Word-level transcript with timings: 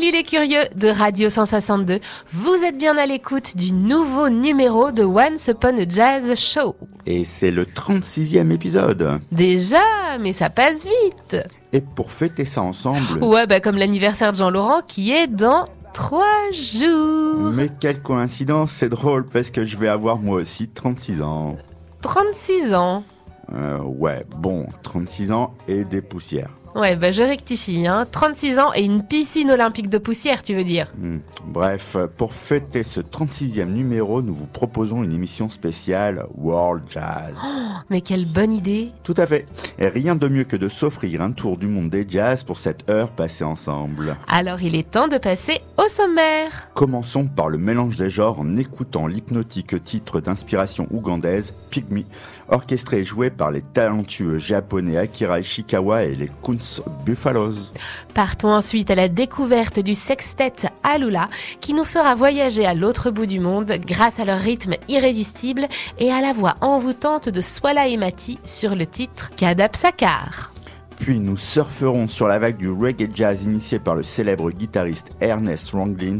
Salut 0.00 0.12
les 0.12 0.22
curieux 0.22 0.62
de 0.76 0.88
Radio 0.88 1.28
162, 1.28 2.00
vous 2.32 2.54
êtes 2.64 2.78
bien 2.78 2.96
à 2.96 3.04
l'écoute 3.04 3.54
du 3.54 3.70
nouveau 3.70 4.30
numéro 4.30 4.92
de 4.92 5.02
Once 5.04 5.48
Upon 5.48 5.76
a 5.76 5.86
Jazz 5.86 6.34
Show. 6.36 6.74
Et 7.04 7.26
c'est 7.26 7.50
le 7.50 7.66
36e 7.66 8.50
épisode. 8.50 9.20
Déjà, 9.30 9.76
mais 10.18 10.32
ça 10.32 10.48
passe 10.48 10.86
vite. 10.86 11.36
Et 11.74 11.82
pour 11.82 12.12
fêter 12.12 12.46
ça 12.46 12.62
ensemble... 12.62 13.22
Ouais, 13.22 13.46
bah 13.46 13.60
comme 13.60 13.76
l'anniversaire 13.76 14.32
de 14.32 14.38
Jean-Laurent 14.38 14.80
qui 14.88 15.12
est 15.12 15.26
dans 15.26 15.66
trois 15.92 16.50
jours. 16.50 17.52
Mais 17.52 17.68
quelle 17.78 18.00
coïncidence, 18.00 18.70
c'est 18.70 18.88
drôle 18.88 19.28
parce 19.28 19.50
que 19.50 19.66
je 19.66 19.76
vais 19.76 19.88
avoir 19.88 20.16
moi 20.16 20.36
aussi 20.40 20.68
36 20.68 21.20
ans. 21.20 21.58
36 22.00 22.72
ans 22.72 23.04
euh, 23.52 23.76
Ouais, 23.80 24.24
bon, 24.34 24.66
36 24.82 25.30
ans 25.32 25.52
et 25.68 25.84
des 25.84 26.00
poussières. 26.00 26.52
Ouais, 26.74 26.94
bah 26.96 27.10
je 27.10 27.22
rectifie, 27.22 27.86
hein. 27.86 28.06
36 28.10 28.58
ans 28.58 28.70
et 28.74 28.84
une 28.84 29.02
piscine 29.02 29.50
olympique 29.50 29.88
de 29.88 29.98
poussière, 29.98 30.42
tu 30.42 30.54
veux 30.54 30.64
dire 30.64 30.86
hmm. 30.98 31.18
Bref, 31.46 31.96
pour 32.16 32.34
fêter 32.34 32.82
ce 32.82 33.00
36e 33.00 33.64
numéro, 33.64 34.22
nous 34.22 34.34
vous 34.34 34.46
proposons 34.46 35.02
une 35.02 35.12
émission 35.12 35.48
spéciale 35.48 36.26
World 36.36 36.84
Jazz. 36.88 37.34
Oh, 37.44 37.80
mais 37.90 38.00
quelle 38.00 38.24
bonne 38.24 38.52
idée 38.52 38.92
Tout 39.02 39.14
à 39.16 39.26
fait. 39.26 39.46
Et 39.78 39.88
rien 39.88 40.14
de 40.14 40.28
mieux 40.28 40.44
que 40.44 40.56
de 40.56 40.68
s'offrir 40.68 41.22
un 41.22 41.32
tour 41.32 41.56
du 41.56 41.66
monde 41.66 41.90
des 41.90 42.06
jazz 42.08 42.44
pour 42.44 42.56
cette 42.56 42.88
heure 42.88 43.10
passée 43.10 43.44
ensemble. 43.44 44.16
Alors 44.28 44.62
il 44.62 44.74
est 44.74 44.90
temps 44.90 45.08
de 45.08 45.18
passer 45.18 45.60
au 45.76 45.88
sommaire. 45.88 46.68
Commençons 46.74 47.26
par 47.26 47.48
le 47.48 47.58
mélange 47.58 47.96
des 47.96 48.10
genres 48.10 48.40
en 48.40 48.56
écoutant 48.56 49.06
l'hypnotique 49.06 49.82
titre 49.82 50.20
d'inspiration 50.20 50.86
ougandaise, 50.90 51.52
Pygmy, 51.70 52.06
orchestré 52.50 52.98
et 52.98 53.04
joué 53.04 53.30
par 53.30 53.50
les 53.50 53.62
talentueux 53.62 54.38
japonais 54.38 54.96
Akira 54.96 55.40
Ishikawa 55.40 56.04
et 56.04 56.14
les 56.14 56.28
Kunz 56.42 56.82
Buffaloes. 57.04 57.72
Partons 58.14 58.52
ensuite 58.52 58.90
à 58.90 58.94
la 58.94 59.08
découverte 59.08 59.78
du 59.80 59.94
sextet 59.94 60.52
Alula 60.82 61.28
qui 61.60 61.74
nous 61.74 61.84
fera 61.84 62.14
voyager 62.14 62.66
à 62.66 62.74
l'autre 62.74 63.10
bout 63.10 63.26
du 63.26 63.40
monde 63.40 63.72
grâce 63.86 64.20
à 64.20 64.24
leur 64.24 64.38
rythme 64.38 64.74
irrésistible 64.88 65.66
et 65.98 66.10
à 66.10 66.20
la 66.20 66.32
voix 66.32 66.54
envoûtante 66.60 67.28
de 67.28 67.40
Swala 67.40 67.88
Emati 67.88 68.38
sur 68.44 68.74
le 68.74 68.86
titre 68.86 69.30
Kadab 69.36 69.76
Sakar. 69.76 70.52
Puis 71.00 71.18
nous 71.18 71.38
surferons 71.38 72.08
sur 72.08 72.28
la 72.28 72.38
vague 72.38 72.58
du 72.58 72.70
reggae 72.70 73.08
jazz 73.14 73.44
initié 73.44 73.78
par 73.78 73.94
le 73.94 74.02
célèbre 74.02 74.50
guitariste 74.50 75.12
Ernest 75.22 75.70
Ranglin 75.70 76.18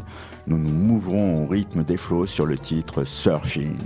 nous 0.50 0.58
nous 0.58 0.70
mouvrons 0.70 1.44
au 1.44 1.46
rythme 1.46 1.84
des 1.84 1.96
flots 1.96 2.26
sur 2.26 2.44
le 2.44 2.58
titre 2.58 3.04
Surfing. 3.04 3.78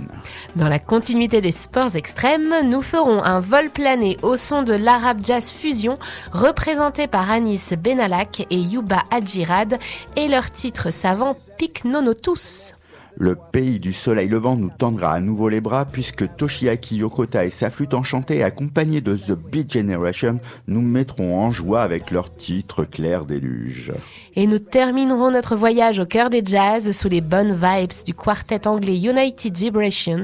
Dans 0.55 0.67
la 0.67 0.79
continuité 0.79 1.39
des 1.39 1.51
sports 1.51 1.95
extrêmes, 1.95 2.53
nous 2.67 2.81
ferons 2.81 3.23
un 3.23 3.39
vol 3.39 3.69
plané 3.69 4.17
au 4.23 4.35
son 4.35 4.63
de 4.63 4.73
l'Arab 4.73 5.19
Jazz 5.23 5.51
Fusion, 5.51 5.99
représenté 6.31 7.05
par 7.05 7.29
Anis 7.29 7.73
Benalak 7.77 8.47
et 8.49 8.57
Yuba 8.57 9.03
Adjirad, 9.11 9.77
et 10.15 10.27
leur 10.27 10.49
titre 10.49 10.91
savant 10.91 11.37
Pic 11.59 11.85
Nonotus. 11.85 12.75
Le 13.17 13.35
pays 13.35 13.79
du 13.79 13.93
soleil 13.93 14.27
levant 14.27 14.57
nous 14.57 14.69
tendra 14.69 15.13
à 15.13 15.19
nouveau 15.21 15.47
les 15.47 15.61
bras 15.61 15.85
puisque 15.85 16.35
Toshiaki 16.35 16.97
Yokota 16.97 17.45
et 17.45 17.49
sa 17.49 17.69
flûte 17.69 17.93
enchantée 17.93 18.43
accompagnés 18.43 18.99
de 18.99 19.15
The 19.15 19.31
Beat 19.31 19.71
Generation 19.71 20.39
nous 20.67 20.81
mettront 20.81 21.39
en 21.39 21.51
joie 21.51 21.81
avec 21.81 22.11
leur 22.11 22.35
titre 22.35 22.83
Clair 22.83 23.25
déluge. 23.25 23.93
Et 24.35 24.47
nous 24.47 24.59
terminerons 24.59 25.31
notre 25.31 25.55
voyage 25.55 25.99
au 25.99 26.05
cœur 26.05 26.29
des 26.29 26.43
jazz 26.45 26.91
sous 26.91 27.07
les 27.07 27.21
bonnes 27.21 27.53
vibes 27.53 27.93
du 28.05 28.13
quartet 28.13 28.67
anglais 28.67 28.97
United 28.97 29.57
Vibrations 29.57 30.23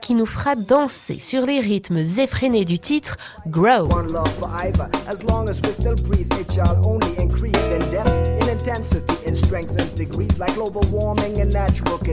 qui 0.00 0.14
nous 0.14 0.26
fera 0.26 0.54
danser 0.56 1.18
sur 1.20 1.44
les 1.44 1.60
rythmes 1.60 1.98
effrénés 1.98 2.64
du 2.64 2.78
titre 2.78 3.18
Grow. 3.46 3.88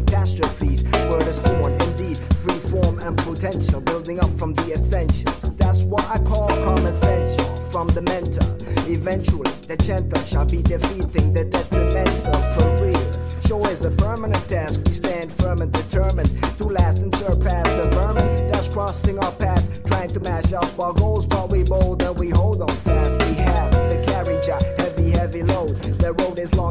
Catastrophes. 0.01 0.83
Word 1.09 1.27
is 1.27 1.39
born, 1.39 1.73
indeed, 1.73 2.17
free 2.17 2.59
form 2.71 2.99
and 2.99 3.17
potential, 3.17 3.81
building 3.81 4.19
up 4.19 4.29
from 4.37 4.53
the 4.53 4.73
essentials. 4.73 5.55
That's 5.55 5.83
what 5.83 6.05
I 6.09 6.17
call 6.23 6.47
common 6.49 6.93
sense 6.93 7.35
from 7.71 7.87
the 7.89 8.01
mentor. 8.01 8.47
Eventually, 8.89 9.51
the 9.67 9.77
gentle 9.77 10.21
shall 10.23 10.45
be 10.45 10.61
defeating 10.61 11.33
the 11.33 11.45
detrimental 11.45 12.39
for 12.53 12.85
real. 12.85 13.41
Show 13.47 13.65
is 13.65 13.85
a 13.85 13.91
permanent 13.91 14.47
task. 14.49 14.81
We 14.85 14.93
stand 14.93 15.31
firm 15.33 15.61
and 15.61 15.71
determined 15.71 16.31
to 16.57 16.63
last 16.65 16.99
and 16.99 17.15
surpass 17.15 17.67
the 17.79 17.89
vermin 17.93 18.51
that's 18.51 18.69
crossing 18.69 19.17
our 19.19 19.31
path, 19.33 19.63
trying 19.85 20.09
to 20.09 20.19
mash 20.19 20.53
up 20.53 20.79
our 20.79 20.93
goals. 20.93 21.25
But 21.25 21.49
we 21.49 21.63
bold 21.63 22.01
and 22.03 22.17
we 22.19 22.29
hold 22.29 22.61
on 22.61 22.69
fast. 22.69 22.96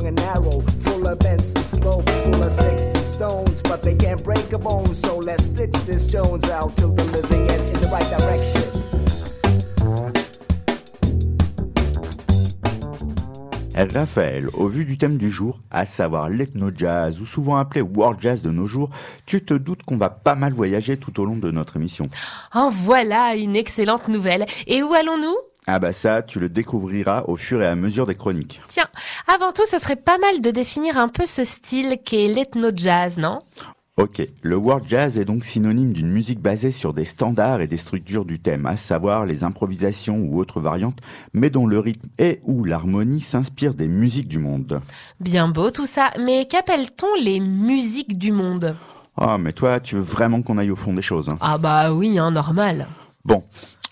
Long 0.06 0.08
and 0.08 0.16
narrow, 0.16 0.60
full 0.80 1.06
of 1.06 1.18
bends 1.18 1.54
and 1.54 1.66
slopes, 1.66 2.12
full 2.22 2.42
of 2.42 2.50
sticks 2.50 2.92
stones, 3.06 3.62
but 3.62 3.82
they 3.82 3.94
can't 3.94 4.22
break 4.22 4.52
a 4.52 4.58
bone. 4.58 4.94
So 4.94 5.18
let's 5.18 5.44
stitch 5.44 5.72
this 5.86 6.06
Jones 6.06 6.48
out 6.50 6.76
till 6.76 6.94
the 6.94 7.04
living 7.04 7.48
end 7.48 7.76
in 7.76 7.80
the 7.80 7.88
right 7.88 8.08
direction. 8.10 8.62
Raphaël, 13.74 14.48
au 14.54 14.68
vu 14.68 14.86
du 14.86 14.96
thème 14.96 15.18
du 15.18 15.30
jour, 15.30 15.60
à 15.70 15.84
savoir 15.84 16.30
l'ethno-jazz, 16.30 17.20
ou 17.20 17.26
souvent 17.26 17.56
appelé 17.56 17.82
world 17.82 18.18
jazz 18.20 18.40
de 18.40 18.50
nos 18.50 18.66
jours, 18.66 18.88
tu 19.26 19.44
te 19.44 19.52
doutes 19.52 19.82
qu'on 19.82 19.98
va 19.98 20.08
pas 20.08 20.34
mal 20.34 20.54
voyager 20.54 20.96
tout 20.96 21.20
au 21.20 21.26
long 21.26 21.36
de 21.36 21.50
notre 21.50 21.76
émission. 21.76 22.08
En 22.54 22.70
voilà 22.70 23.36
une 23.36 23.54
excellente 23.54 24.08
nouvelle. 24.08 24.46
Et 24.66 24.82
où 24.82 24.94
allons-nous? 24.94 25.36
Ah 25.66 25.78
bah 25.78 25.92
ça, 25.92 26.22
tu 26.22 26.38
le 26.38 26.48
découvriras 26.48 27.24
au 27.26 27.36
fur 27.36 27.60
et 27.60 27.66
à 27.66 27.74
mesure 27.74 28.06
des 28.06 28.14
chroniques. 28.14 28.60
Tiens, 28.68 28.86
avant 29.26 29.52
tout, 29.52 29.66
ce 29.66 29.78
serait 29.78 29.96
pas 29.96 30.18
mal 30.18 30.40
de 30.40 30.50
définir 30.52 30.96
un 30.96 31.08
peu 31.08 31.26
ce 31.26 31.42
style 31.44 31.98
qu'est 32.04 32.28
l'ethno-jazz, 32.28 33.18
non? 33.18 33.40
Ok, 33.96 34.22
le 34.42 34.56
world 34.56 34.84
jazz 34.86 35.18
est 35.18 35.24
donc 35.24 35.44
synonyme 35.44 35.94
d'une 35.94 36.10
musique 36.10 36.38
basée 36.38 36.70
sur 36.70 36.92
des 36.92 37.06
standards 37.06 37.62
et 37.62 37.66
des 37.66 37.78
structures 37.78 38.26
du 38.26 38.38
thème, 38.38 38.66
à 38.66 38.76
savoir 38.76 39.24
les 39.24 39.42
improvisations 39.42 40.18
ou 40.18 40.38
autres 40.38 40.60
variantes, 40.60 40.98
mais 41.32 41.48
dont 41.48 41.66
le 41.66 41.78
rythme 41.78 42.10
et 42.18 42.38
ou 42.44 42.62
l'harmonie 42.64 43.22
s'inspirent 43.22 43.72
des 43.72 43.88
musiques 43.88 44.28
du 44.28 44.38
monde. 44.38 44.82
Bien 45.18 45.48
beau 45.48 45.70
tout 45.70 45.86
ça, 45.86 46.10
mais 46.20 46.46
qu'appelle-t-on 46.46 47.22
les 47.22 47.40
musiques 47.40 48.18
du 48.18 48.32
monde? 48.32 48.76
Ah, 49.16 49.38
mais 49.38 49.54
toi, 49.54 49.80
tu 49.80 49.94
veux 49.94 50.02
vraiment 50.02 50.42
qu'on 50.42 50.58
aille 50.58 50.70
au 50.70 50.76
fond 50.76 50.92
des 50.92 51.00
choses 51.00 51.30
hein? 51.30 51.38
Ah 51.40 51.56
bah 51.56 51.94
oui, 51.94 52.18
hein, 52.18 52.30
normal. 52.30 52.86
Bon, 53.24 53.42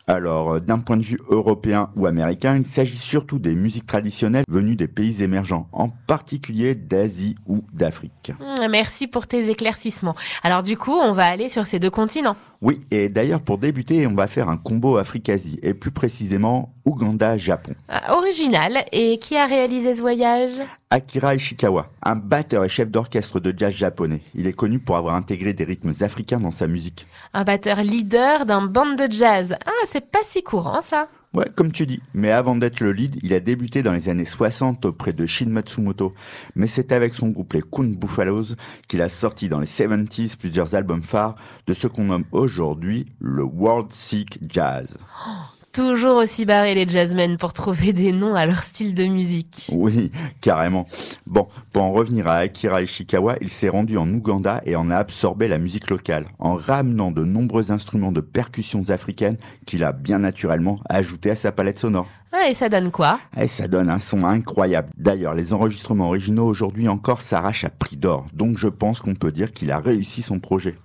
alors, 0.06 0.54
euh, 0.54 0.60
d'un 0.60 0.78
point 0.78 0.98
de 0.98 1.02
vue 1.02 1.18
européen 1.28 1.90
ou 1.96 2.06
américain, 2.06 2.56
il 2.56 2.66
s'agit 2.66 2.96
surtout 2.96 3.38
des 3.38 3.54
musiques 3.54 3.86
traditionnelles 3.86 4.44
venues 4.48 4.76
des 4.76 4.88
pays 4.88 5.22
émergents, 5.22 5.66
en 5.72 5.88
particulier 5.88 6.74
d'Asie 6.74 7.36
ou 7.46 7.64
d'Afrique. 7.72 8.32
Mmh, 8.38 8.68
merci 8.70 9.06
pour 9.06 9.26
tes 9.26 9.48
éclaircissements. 9.48 10.14
Alors 10.42 10.62
du 10.62 10.76
coup, 10.76 10.92
on 10.92 11.12
va 11.12 11.24
aller 11.24 11.48
sur 11.48 11.66
ces 11.66 11.78
deux 11.78 11.90
continents. 11.90 12.36
Oui, 12.60 12.80
et 12.90 13.08
d'ailleurs 13.08 13.40
pour 13.40 13.58
débuter, 13.58 14.06
on 14.06 14.14
va 14.14 14.26
faire 14.26 14.48
un 14.48 14.56
combo 14.56 14.96
Afrique-Asie, 14.96 15.58
et 15.62 15.74
plus 15.74 15.90
précisément 15.90 16.74
Ouganda-Japon. 16.86 17.74
Ah, 17.88 18.16
original, 18.16 18.84
et 18.92 19.18
qui 19.18 19.36
a 19.36 19.46
réalisé 19.46 19.94
ce 19.94 20.00
voyage? 20.00 20.52
Akira 20.90 21.34
Ishikawa, 21.34 21.90
un 22.02 22.14
batteur 22.14 22.64
et 22.64 22.68
chef 22.68 22.90
d'orchestre 22.90 23.40
de 23.40 23.52
jazz 23.56 23.74
japonais. 23.74 24.20
Il 24.34 24.46
est 24.46 24.52
connu 24.52 24.78
pour 24.78 24.96
avoir 24.96 25.14
intégré 25.14 25.52
des 25.52 25.64
rythmes 25.64 25.92
africains 26.00 26.38
dans 26.38 26.52
sa 26.52 26.66
musique. 26.66 27.06
Un 27.32 27.42
batteur 27.42 27.82
leader 27.82 28.46
d'un 28.46 28.62
band 28.62 28.94
de 28.94 29.10
jazz. 29.10 29.56
Ah, 29.66 29.86
c'est 29.94 30.10
pas 30.10 30.24
si 30.24 30.42
courant 30.42 30.82
ça. 30.82 31.06
Ouais, 31.34 31.46
comme 31.54 31.70
tu 31.70 31.86
dis. 31.86 32.00
Mais 32.14 32.32
avant 32.32 32.56
d'être 32.56 32.80
le 32.80 32.90
lead, 32.90 33.20
il 33.22 33.32
a 33.32 33.38
débuté 33.38 33.84
dans 33.84 33.92
les 33.92 34.08
années 34.08 34.24
60 34.24 34.84
auprès 34.86 35.12
de 35.12 35.24
Shin 35.24 35.50
Matsumoto. 35.50 36.14
Mais 36.56 36.66
c'est 36.66 36.90
avec 36.90 37.14
son 37.14 37.28
groupe 37.28 37.52
les 37.52 37.62
Kun 37.62 37.94
Buffaloes 37.94 38.56
qu'il 38.88 39.02
a 39.02 39.08
sorti 39.08 39.48
dans 39.48 39.60
les 39.60 39.68
70s 39.68 40.36
plusieurs 40.36 40.74
albums 40.74 41.04
phares 41.04 41.36
de 41.68 41.74
ce 41.74 41.86
qu'on 41.86 42.06
nomme 42.06 42.24
aujourd'hui 42.32 43.06
le 43.20 43.44
World 43.44 43.92
Sick 43.92 44.40
Jazz. 44.48 44.98
Oh, 45.28 45.30
Toujours 45.74 46.18
aussi 46.18 46.44
barrés 46.44 46.76
les 46.76 46.86
jazzmen 46.86 47.36
pour 47.36 47.52
trouver 47.52 47.92
des 47.92 48.12
noms 48.12 48.36
à 48.36 48.46
leur 48.46 48.62
style 48.62 48.94
de 48.94 49.06
musique. 49.06 49.68
Oui, 49.72 50.12
carrément. 50.40 50.86
Bon, 51.26 51.48
pour 51.72 51.82
en 51.82 51.92
revenir 51.92 52.28
à 52.28 52.36
Akira 52.36 52.82
Ishikawa, 52.82 53.38
il 53.40 53.48
s'est 53.48 53.70
rendu 53.70 53.98
en 53.98 54.08
Ouganda 54.08 54.62
et 54.66 54.76
en 54.76 54.88
a 54.88 54.96
absorbé 54.96 55.48
la 55.48 55.58
musique 55.58 55.90
locale, 55.90 56.26
en 56.38 56.54
ramenant 56.54 57.10
de 57.10 57.24
nombreux 57.24 57.72
instruments 57.72 58.12
de 58.12 58.20
percussions 58.20 58.90
africaines 58.90 59.36
qu'il 59.66 59.82
a 59.82 59.90
bien 59.90 60.20
naturellement 60.20 60.78
ajoutés 60.88 61.32
à 61.32 61.36
sa 61.36 61.50
palette 61.50 61.80
sonore. 61.80 62.06
Ah, 62.30 62.48
et 62.48 62.54
ça 62.54 62.68
donne 62.68 62.92
quoi? 62.92 63.18
Et 63.36 63.48
ça 63.48 63.66
donne 63.66 63.88
un 63.88 63.98
son 63.98 64.24
incroyable. 64.24 64.90
D'ailleurs, 64.96 65.34
les 65.34 65.52
enregistrements 65.52 66.06
originaux 66.06 66.46
aujourd'hui 66.46 66.86
encore 66.86 67.20
s'arrachent 67.20 67.64
à 67.64 67.70
prix 67.70 67.96
d'or, 67.96 68.26
donc 68.32 68.58
je 68.58 68.68
pense 68.68 69.00
qu'on 69.00 69.16
peut 69.16 69.32
dire 69.32 69.52
qu'il 69.52 69.72
a 69.72 69.80
réussi 69.80 70.22
son 70.22 70.38
projet. 70.38 70.76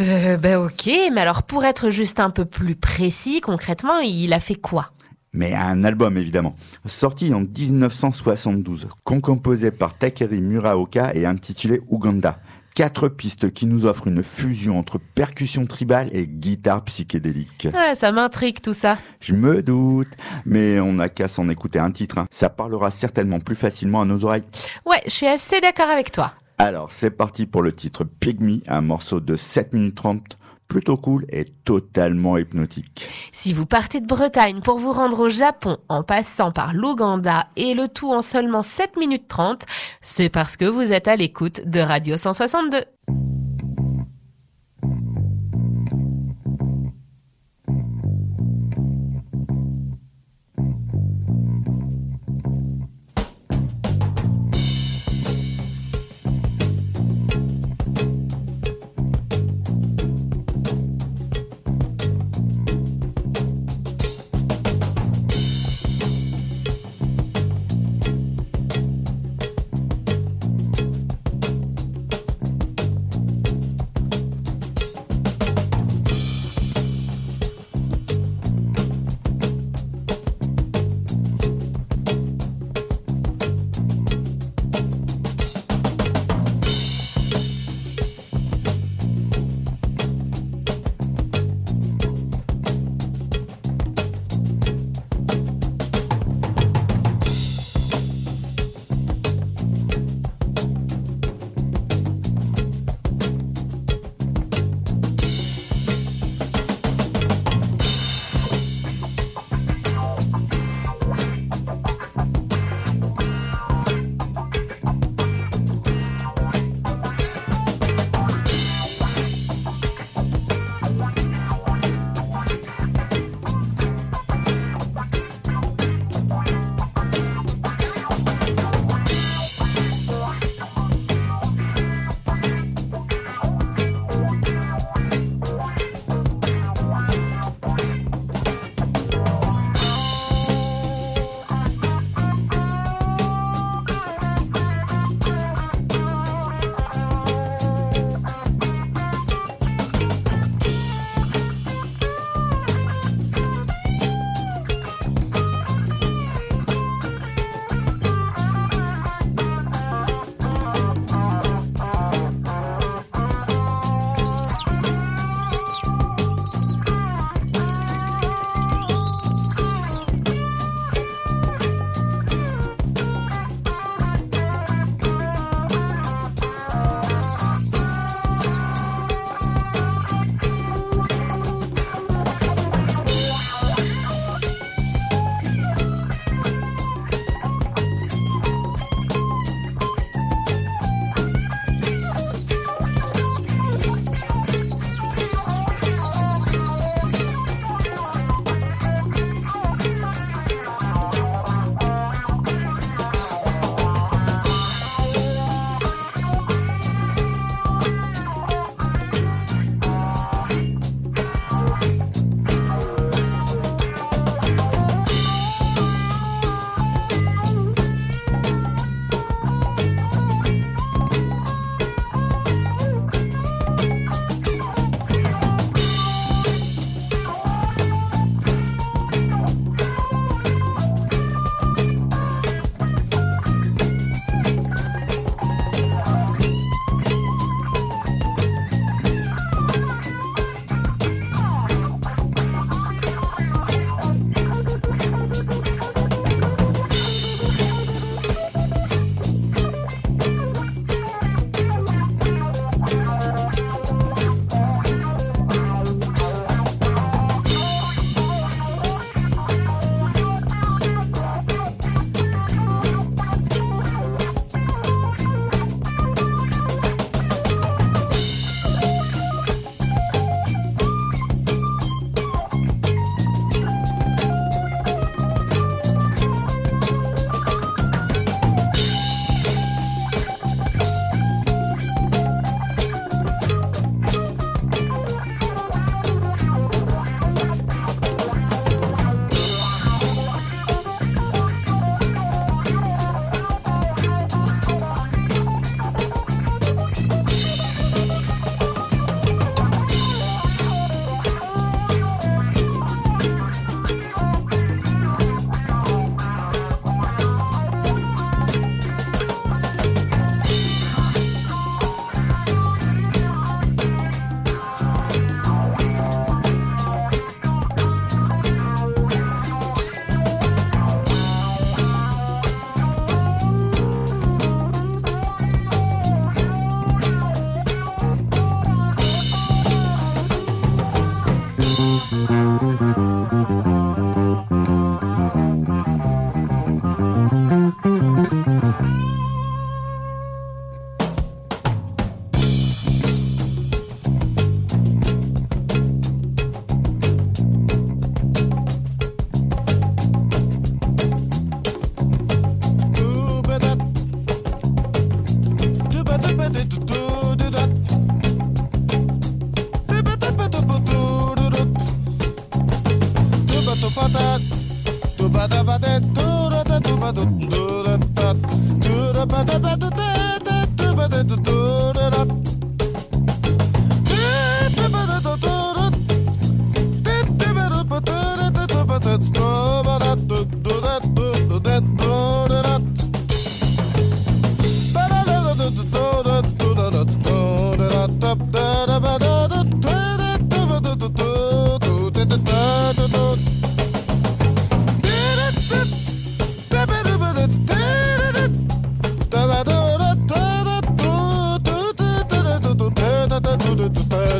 Euh, 0.00 0.36
ben 0.38 0.56
ok, 0.56 0.90
mais 1.12 1.20
alors 1.20 1.42
pour 1.42 1.64
être 1.64 1.90
juste 1.90 2.18
un 2.18 2.30
peu 2.30 2.44
plus 2.44 2.76
précis, 2.76 3.40
concrètement, 3.40 3.98
il 3.98 4.32
a 4.32 4.40
fait 4.40 4.54
quoi? 4.54 4.90
Mais 5.34 5.54
un 5.54 5.84
album 5.84 6.16
évidemment, 6.18 6.54
sorti 6.86 7.32
en 7.32 7.40
1972, 7.40 8.88
composé 9.04 9.70
par 9.70 9.96
Takeri 9.96 10.40
Muraoka 10.40 11.14
et 11.14 11.26
intitulé 11.26 11.80
Uganda. 11.90 12.38
Quatre 12.74 13.08
pistes 13.08 13.52
qui 13.52 13.66
nous 13.66 13.84
offrent 13.84 14.08
une 14.08 14.22
fusion 14.22 14.78
entre 14.78 14.98
percussion 14.98 15.66
tribale 15.66 16.08
et 16.12 16.26
guitare 16.26 16.82
psychédélique. 16.84 17.68
Ouais, 17.74 17.94
ça 17.94 18.12
m'intrigue 18.12 18.62
tout 18.62 18.72
ça. 18.72 18.96
Je 19.20 19.34
me 19.34 19.62
doute, 19.62 20.08
mais 20.46 20.80
on 20.80 20.94
n'a 20.94 21.10
qu'à 21.10 21.28
s'en 21.28 21.50
écouter 21.50 21.78
un 21.78 21.90
titre. 21.90 22.16
Hein. 22.16 22.26
Ça 22.30 22.48
parlera 22.48 22.90
certainement 22.90 23.40
plus 23.40 23.56
facilement 23.56 24.00
à 24.00 24.04
nos 24.06 24.24
oreilles. 24.24 24.44
Ouais, 24.86 25.02
je 25.04 25.10
suis 25.10 25.26
assez 25.26 25.60
d'accord 25.60 25.90
avec 25.90 26.12
toi. 26.12 26.32
Alors, 26.58 26.92
c'est 26.92 27.10
parti 27.10 27.46
pour 27.46 27.62
le 27.62 27.72
titre 27.72 28.04
Pygmy, 28.04 28.62
un 28.66 28.80
morceau 28.80 29.20
de 29.20 29.36
7 29.36 29.72
minutes 29.72 29.96
30 29.96 30.38
plutôt 30.72 30.96
cool 30.96 31.26
et 31.28 31.44
totalement 31.64 32.38
hypnotique. 32.38 33.06
Si 33.30 33.52
vous 33.52 33.66
partez 33.66 34.00
de 34.00 34.06
Bretagne 34.06 34.60
pour 34.60 34.78
vous 34.78 34.92
rendre 34.92 35.20
au 35.20 35.28
Japon 35.28 35.76
en 35.90 36.02
passant 36.02 36.50
par 36.50 36.72
l'Ouganda 36.72 37.48
et 37.56 37.74
le 37.74 37.88
tout 37.88 38.10
en 38.10 38.22
seulement 38.22 38.62
7 38.62 38.96
minutes 38.96 39.28
30, 39.28 39.66
c'est 40.00 40.30
parce 40.30 40.56
que 40.56 40.64
vous 40.64 40.92
êtes 40.92 41.08
à 41.08 41.16
l'écoute 41.16 41.68
de 41.68 41.80
Radio 41.80 42.16
162. 42.16 42.84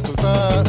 tutar 0.02 0.64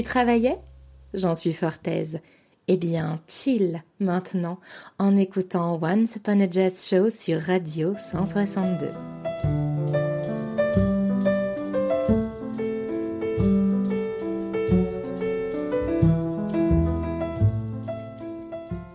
Tu 0.00 0.04
travaillais? 0.04 0.58
J'en 1.12 1.34
suis 1.34 1.52
fort 1.52 1.76
aise. 1.84 2.20
Eh 2.68 2.78
bien, 2.78 3.20
chill 3.28 3.82
maintenant 3.98 4.58
en 4.98 5.14
écoutant 5.14 5.78
Once 5.82 6.16
Upon 6.16 6.40
a 6.40 6.48
Jazz 6.48 6.88
Show 6.88 7.10
sur 7.10 7.38
Radio 7.38 7.94
162. 7.98 8.88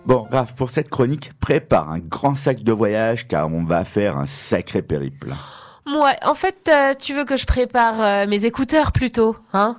Bon, 0.07 0.23
Raph, 0.31 0.55
pour 0.55 0.71
cette 0.71 0.89
chronique, 0.89 1.33
prépare 1.39 1.91
un 1.91 1.99
grand 1.99 2.33
sac 2.33 2.63
de 2.63 2.71
voyage 2.71 3.27
car 3.27 3.53
on 3.53 3.63
va 3.63 3.85
faire 3.85 4.17
un 4.17 4.25
sacré 4.25 4.81
périple. 4.81 5.35
Ouais, 5.87 6.15
en 6.25 6.33
fait, 6.33 6.67
euh, 6.67 6.93
tu 6.99 7.13
veux 7.13 7.25
que 7.25 7.37
je 7.37 7.45
prépare 7.45 8.01
euh, 8.01 8.27
mes 8.27 8.45
écouteurs 8.45 8.91
plutôt, 8.91 9.35
hein? 9.53 9.77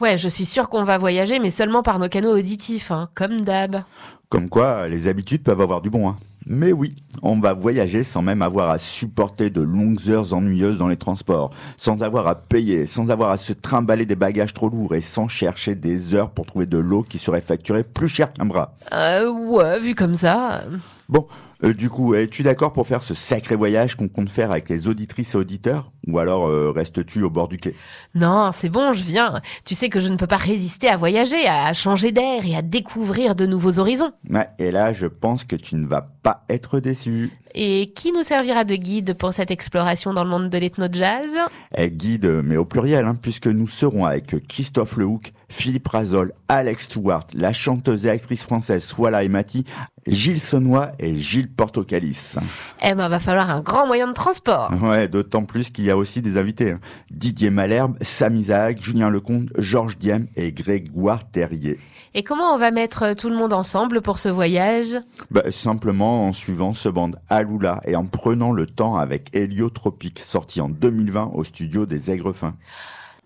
Ouais, 0.00 0.18
je 0.18 0.28
suis 0.28 0.44
sûre 0.44 0.68
qu'on 0.68 0.84
va 0.84 0.98
voyager, 0.98 1.38
mais 1.38 1.50
seulement 1.50 1.82
par 1.82 1.98
nos 1.98 2.08
canaux 2.08 2.36
auditifs, 2.36 2.90
hein, 2.90 3.08
comme 3.14 3.40
d'hab. 3.40 3.82
Comme 4.28 4.50
quoi, 4.50 4.86
les 4.86 5.08
habitudes 5.08 5.42
peuvent 5.42 5.60
avoir 5.62 5.80
du 5.80 5.88
bon. 5.88 6.10
Hein. 6.10 6.16
Mais 6.48 6.72
oui, 6.72 6.94
on 7.22 7.40
va 7.40 7.54
voyager 7.54 8.04
sans 8.04 8.22
même 8.22 8.42
avoir 8.42 8.70
à 8.70 8.78
supporter 8.78 9.50
de 9.50 9.62
longues 9.62 10.10
heures 10.10 10.34
ennuyeuses 10.34 10.78
dans 10.78 10.88
les 10.88 10.96
transports, 10.96 11.50
sans 11.76 12.02
avoir 12.02 12.26
à 12.26 12.34
payer, 12.34 12.86
sans 12.86 13.10
avoir 13.10 13.30
à 13.30 13.36
se 13.36 13.52
trimballer 13.52 14.04
des 14.04 14.14
bagages 14.14 14.52
trop 14.52 14.68
lourds 14.68 14.94
et 14.94 15.00
sans 15.00 15.26
chercher 15.26 15.74
des 15.74 16.14
heures 16.14 16.30
pour 16.30 16.46
trouver 16.46 16.66
de 16.66 16.78
l'eau 16.78 17.02
qui 17.02 17.18
serait 17.18 17.40
facturée 17.40 17.82
plus 17.82 18.08
cher 18.08 18.32
qu'un 18.32 18.44
bras. 18.44 18.74
Euh, 18.92 19.28
ouais, 19.28 19.80
vu 19.80 19.94
comme 19.94 20.14
ça. 20.14 20.64
Bon, 21.08 21.26
euh, 21.62 21.72
du 21.72 21.88
coup, 21.88 22.14
es-tu 22.14 22.42
d'accord 22.42 22.72
pour 22.72 22.86
faire 22.86 23.02
ce 23.02 23.14
sacré 23.14 23.54
voyage 23.54 23.94
qu'on 23.94 24.08
compte 24.08 24.28
faire 24.28 24.50
avec 24.50 24.68
les 24.68 24.88
auditrices 24.88 25.34
et 25.34 25.38
auditeurs 25.38 25.92
Ou 26.08 26.18
alors 26.18 26.48
euh, 26.48 26.72
restes-tu 26.72 27.22
au 27.22 27.30
bord 27.30 27.46
du 27.46 27.58
quai? 27.58 27.74
Non, 28.14 28.50
c'est 28.52 28.68
bon, 28.68 28.92
je 28.92 29.02
viens. 29.02 29.40
Tu 29.64 29.74
sais 29.74 29.88
que 29.88 30.00
je 30.00 30.08
ne 30.08 30.16
peux 30.16 30.26
pas 30.26 30.36
résister 30.36 30.88
à 30.88 30.96
voyager, 30.96 31.46
à 31.46 31.72
changer 31.74 32.10
d'air 32.10 32.44
et 32.44 32.56
à 32.56 32.62
découvrir 32.62 33.36
de 33.36 33.46
nouveaux 33.46 33.78
horizons. 33.78 34.10
Ouais, 34.28 34.48
et 34.58 34.72
là, 34.72 34.92
je 34.92 35.06
pense 35.06 35.44
que 35.44 35.54
tu 35.54 35.76
ne 35.76 35.86
vas 35.86 36.02
pas 36.22 36.44
être 36.48 36.80
déçu. 36.80 37.30
Et 37.54 37.92
qui 37.94 38.12
nous 38.12 38.24
servira 38.24 38.64
de 38.64 38.74
guide 38.74 39.14
pour 39.14 39.32
cette 39.32 39.50
exploration 39.50 40.12
dans 40.12 40.24
le 40.24 40.30
monde 40.30 40.50
de 40.50 40.58
l'ethno-jazz? 40.58 41.30
Eh, 41.76 41.90
Guide, 41.90 42.42
mais 42.44 42.56
au 42.56 42.64
pluriel, 42.64 43.06
hein, 43.06 43.16
puisque 43.20 43.46
nous 43.46 43.68
serons 43.68 44.04
avec 44.04 44.46
Christophe 44.48 44.96
Lehoucq, 44.96 45.32
Philippe 45.48 45.88
Razol, 45.88 46.32
Alex 46.48 46.84
Stewart, 46.84 47.26
la 47.34 47.52
chanteuse 47.52 48.06
et 48.06 48.10
actrice 48.10 48.42
française 48.42 48.84
Swala 48.84 49.22
Emati, 49.24 49.64
Gilles 50.06 50.40
Sonnois 50.40 50.90
et 50.98 51.16
Gilles 51.16 51.50
Portocalis. 51.50 52.34
Eh 52.82 52.94
ben, 52.94 53.08
va 53.08 53.20
falloir 53.20 53.50
un 53.50 53.60
grand 53.60 53.86
moyen 53.86 54.08
de 54.08 54.12
transport. 54.12 54.70
Ouais, 54.82 55.08
d'autant 55.08 55.44
plus 55.44 55.70
qu'il 55.70 55.84
y 55.84 55.90
a 55.90 55.96
aussi 55.96 56.20
des 56.22 56.36
invités. 56.38 56.72
hein. 56.72 56.80
Didier 57.10 57.50
Malherbe, 57.50 57.96
Sam 58.00 58.36
Isaac, 58.36 58.82
Julien 58.82 59.08
Lecomte, 59.08 59.48
Georges 59.56 59.98
Diem 59.98 60.26
et 60.36 60.52
Grégoire 60.52 61.28
Terrier. 61.30 61.78
Et 62.14 62.22
comment 62.22 62.54
on 62.54 62.58
va 62.58 62.70
mettre 62.70 63.14
tout 63.14 63.28
le 63.28 63.36
monde 63.36 63.52
ensemble 63.52 64.00
pour 64.00 64.18
ce 64.18 64.28
voyage? 64.28 64.96
Bah, 65.30 65.50
simplement 65.50 66.26
en 66.26 66.32
suivant 66.32 66.72
ce 66.72 66.88
band 66.88 67.10
Alula 67.28 67.80
et 67.84 67.94
en 67.94 68.06
prenant 68.06 68.52
le 68.52 68.66
temps 68.66 68.96
avec 68.96 69.28
Héliotropique, 69.34 70.18
sorti 70.18 70.60
en 70.60 70.68
2020 70.68 71.32
au 71.34 71.44
studio 71.44 71.84
des 71.86 72.10
Aigrefins. 72.10 72.54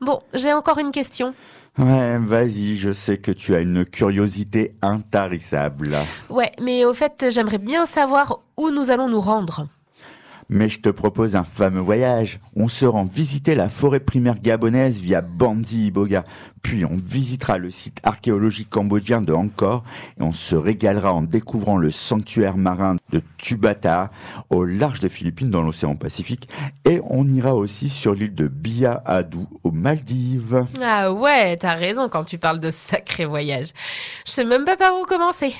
Bon, 0.00 0.20
j'ai 0.34 0.52
encore 0.52 0.78
une 0.78 0.90
question. 0.92 1.34
Ouais, 1.80 2.18
vas-y, 2.18 2.76
je 2.76 2.92
sais 2.92 3.16
que 3.16 3.30
tu 3.30 3.54
as 3.54 3.60
une 3.60 3.86
curiosité 3.86 4.74
intarissable. 4.82 5.96
Ouais, 6.28 6.52
mais 6.60 6.84
au 6.84 6.92
fait, 6.92 7.26
j'aimerais 7.30 7.58
bien 7.58 7.86
savoir 7.86 8.40
où 8.58 8.70
nous 8.70 8.90
allons 8.90 9.08
nous 9.08 9.20
rendre. 9.20 9.66
Mais 10.52 10.68
je 10.68 10.80
te 10.80 10.88
propose 10.88 11.36
un 11.36 11.44
fameux 11.44 11.80
voyage. 11.80 12.40
On 12.56 12.66
se 12.66 12.84
rend 12.84 13.04
visiter 13.04 13.54
la 13.54 13.68
forêt 13.68 14.00
primaire 14.00 14.40
gabonaise 14.40 14.98
via 14.98 15.20
Bandi 15.20 15.86
Iboga. 15.86 16.24
Puis 16.60 16.84
on 16.84 16.96
visitera 16.96 17.56
le 17.56 17.70
site 17.70 17.98
archéologique 18.02 18.68
cambodgien 18.68 19.22
de 19.22 19.32
Angkor 19.32 19.84
et 20.18 20.22
on 20.24 20.32
se 20.32 20.56
régalera 20.56 21.14
en 21.14 21.22
découvrant 21.22 21.76
le 21.76 21.92
sanctuaire 21.92 22.56
marin 22.56 22.96
de 23.12 23.22
Tubata 23.38 24.10
au 24.50 24.64
large 24.64 24.98
des 24.98 25.08
Philippines 25.08 25.50
dans 25.50 25.62
l'océan 25.62 25.94
Pacifique. 25.94 26.48
Et 26.84 27.00
on 27.04 27.28
ira 27.28 27.54
aussi 27.54 27.88
sur 27.88 28.16
l'île 28.16 28.34
de 28.34 28.48
Bia 28.48 29.04
Adu 29.06 29.46
aux 29.62 29.70
Maldives. 29.70 30.66
Ah 30.82 31.12
ouais, 31.12 31.56
t'as 31.58 31.74
raison 31.74 32.08
quand 32.08 32.24
tu 32.24 32.38
parles 32.38 32.60
de 32.60 32.72
sacré 32.72 33.24
voyage. 33.24 33.68
Je 34.26 34.32
sais 34.32 34.44
même 34.44 34.64
pas 34.64 34.76
par 34.76 34.98
où 35.00 35.04
commencer. 35.04 35.54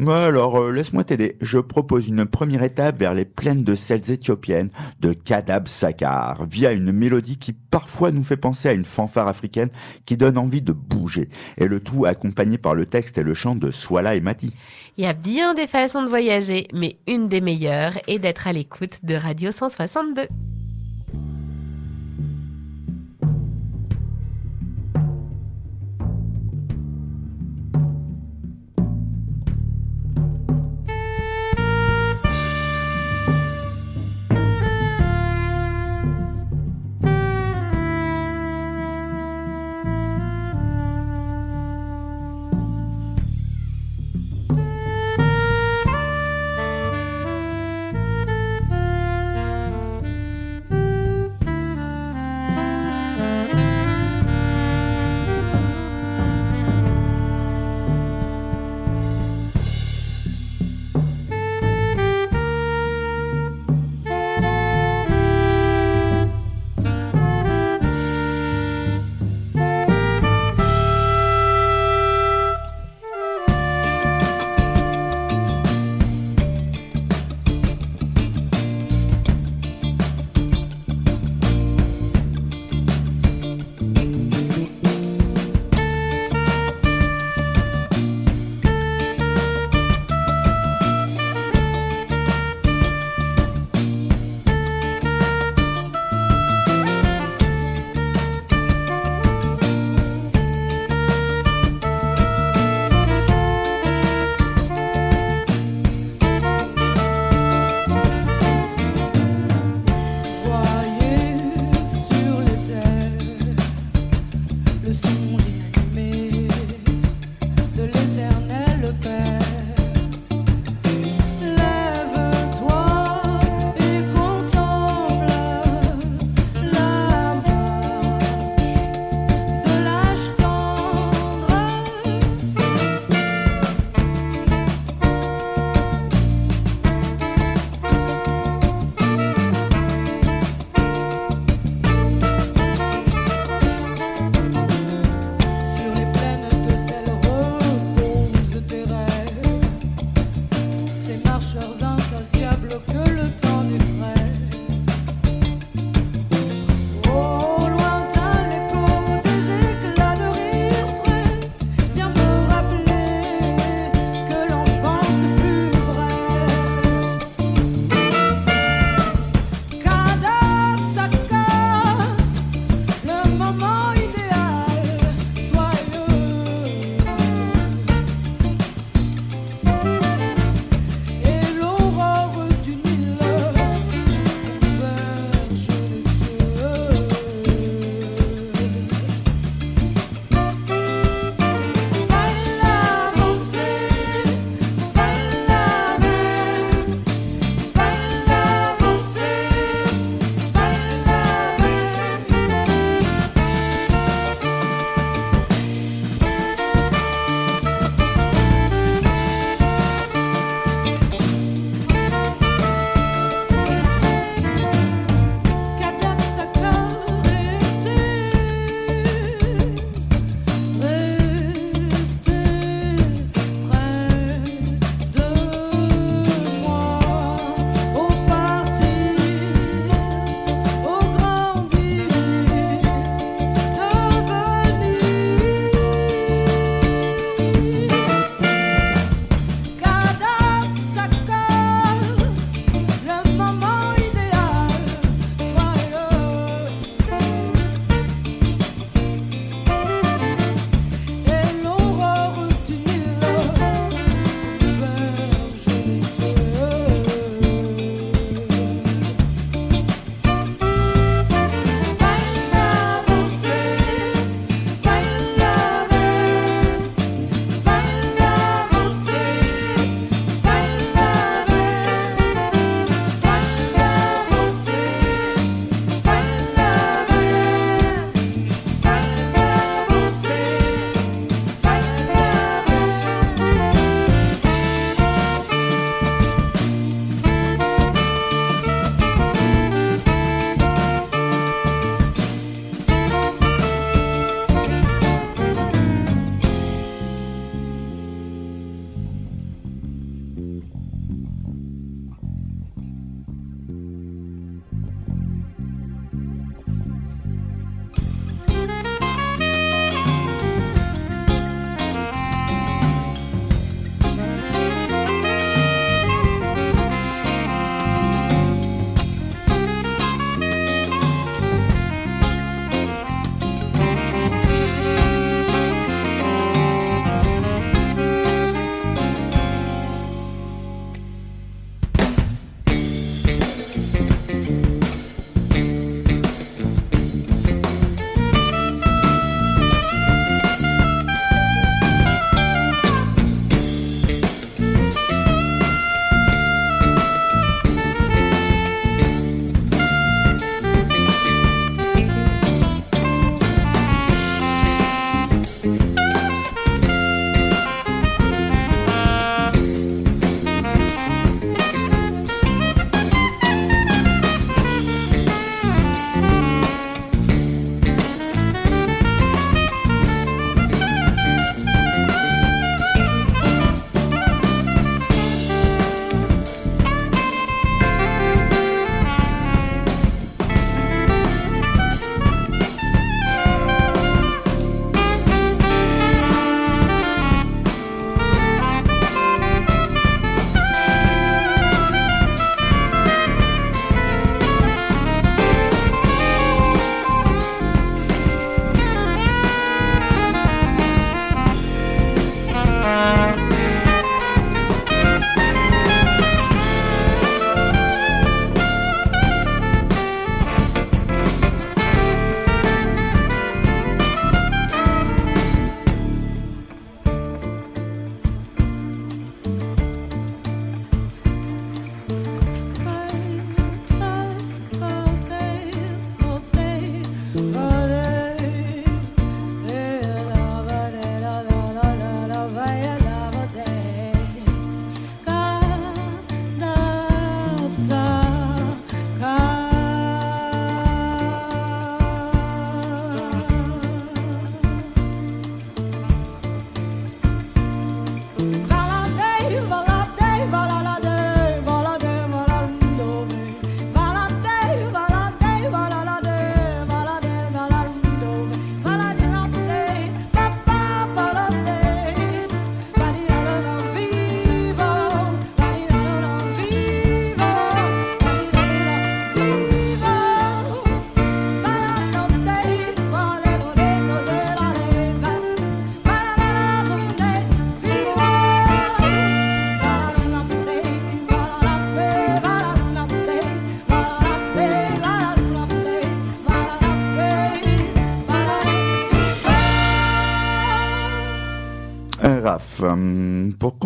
Alors 0.00 0.56
euh, 0.56 0.72
laisse-moi 0.72 1.04
t'aider. 1.04 1.36
Je 1.42 1.58
propose 1.58 2.08
une 2.08 2.24
première 2.24 2.62
étape 2.62 2.98
vers 2.98 3.12
les 3.12 3.26
plaines 3.26 3.62
de 3.62 3.74
sels 3.74 4.10
éthiopiennes 4.10 4.70
de 5.00 5.12
Kadab 5.12 5.68
Sakar, 5.68 6.46
via 6.46 6.72
une 6.72 6.92
mélodie 6.92 7.36
qui 7.36 7.52
parfois 7.52 8.10
nous 8.10 8.24
fait 8.24 8.38
penser 8.38 8.70
à 8.70 8.72
une 8.72 8.86
fanfare 8.86 9.28
africaine 9.28 9.68
qui 10.06 10.16
donne 10.16 10.38
envie 10.38 10.62
de 10.62 10.72
bouger, 10.72 11.28
et 11.58 11.68
le 11.68 11.80
tout 11.80 12.06
accompagné 12.06 12.56
par 12.56 12.74
le 12.74 12.86
texte 12.86 13.18
et 13.18 13.22
le 13.22 13.34
chant 13.34 13.54
de 13.54 13.70
Swala 13.70 14.14
et 14.14 14.20
Mati. 14.20 14.54
Il 14.96 15.04
y 15.04 15.06
a 15.06 15.12
bien 15.12 15.52
des 15.52 15.66
façons 15.66 16.02
de 16.02 16.08
voyager, 16.08 16.68
mais 16.72 16.96
une 17.06 17.28
des 17.28 17.42
meilleures 17.42 17.98
est 18.08 18.18
d'être 18.18 18.48
à 18.48 18.54
l'écoute 18.54 19.00
de 19.02 19.14
Radio 19.14 19.52
162. 19.52 20.22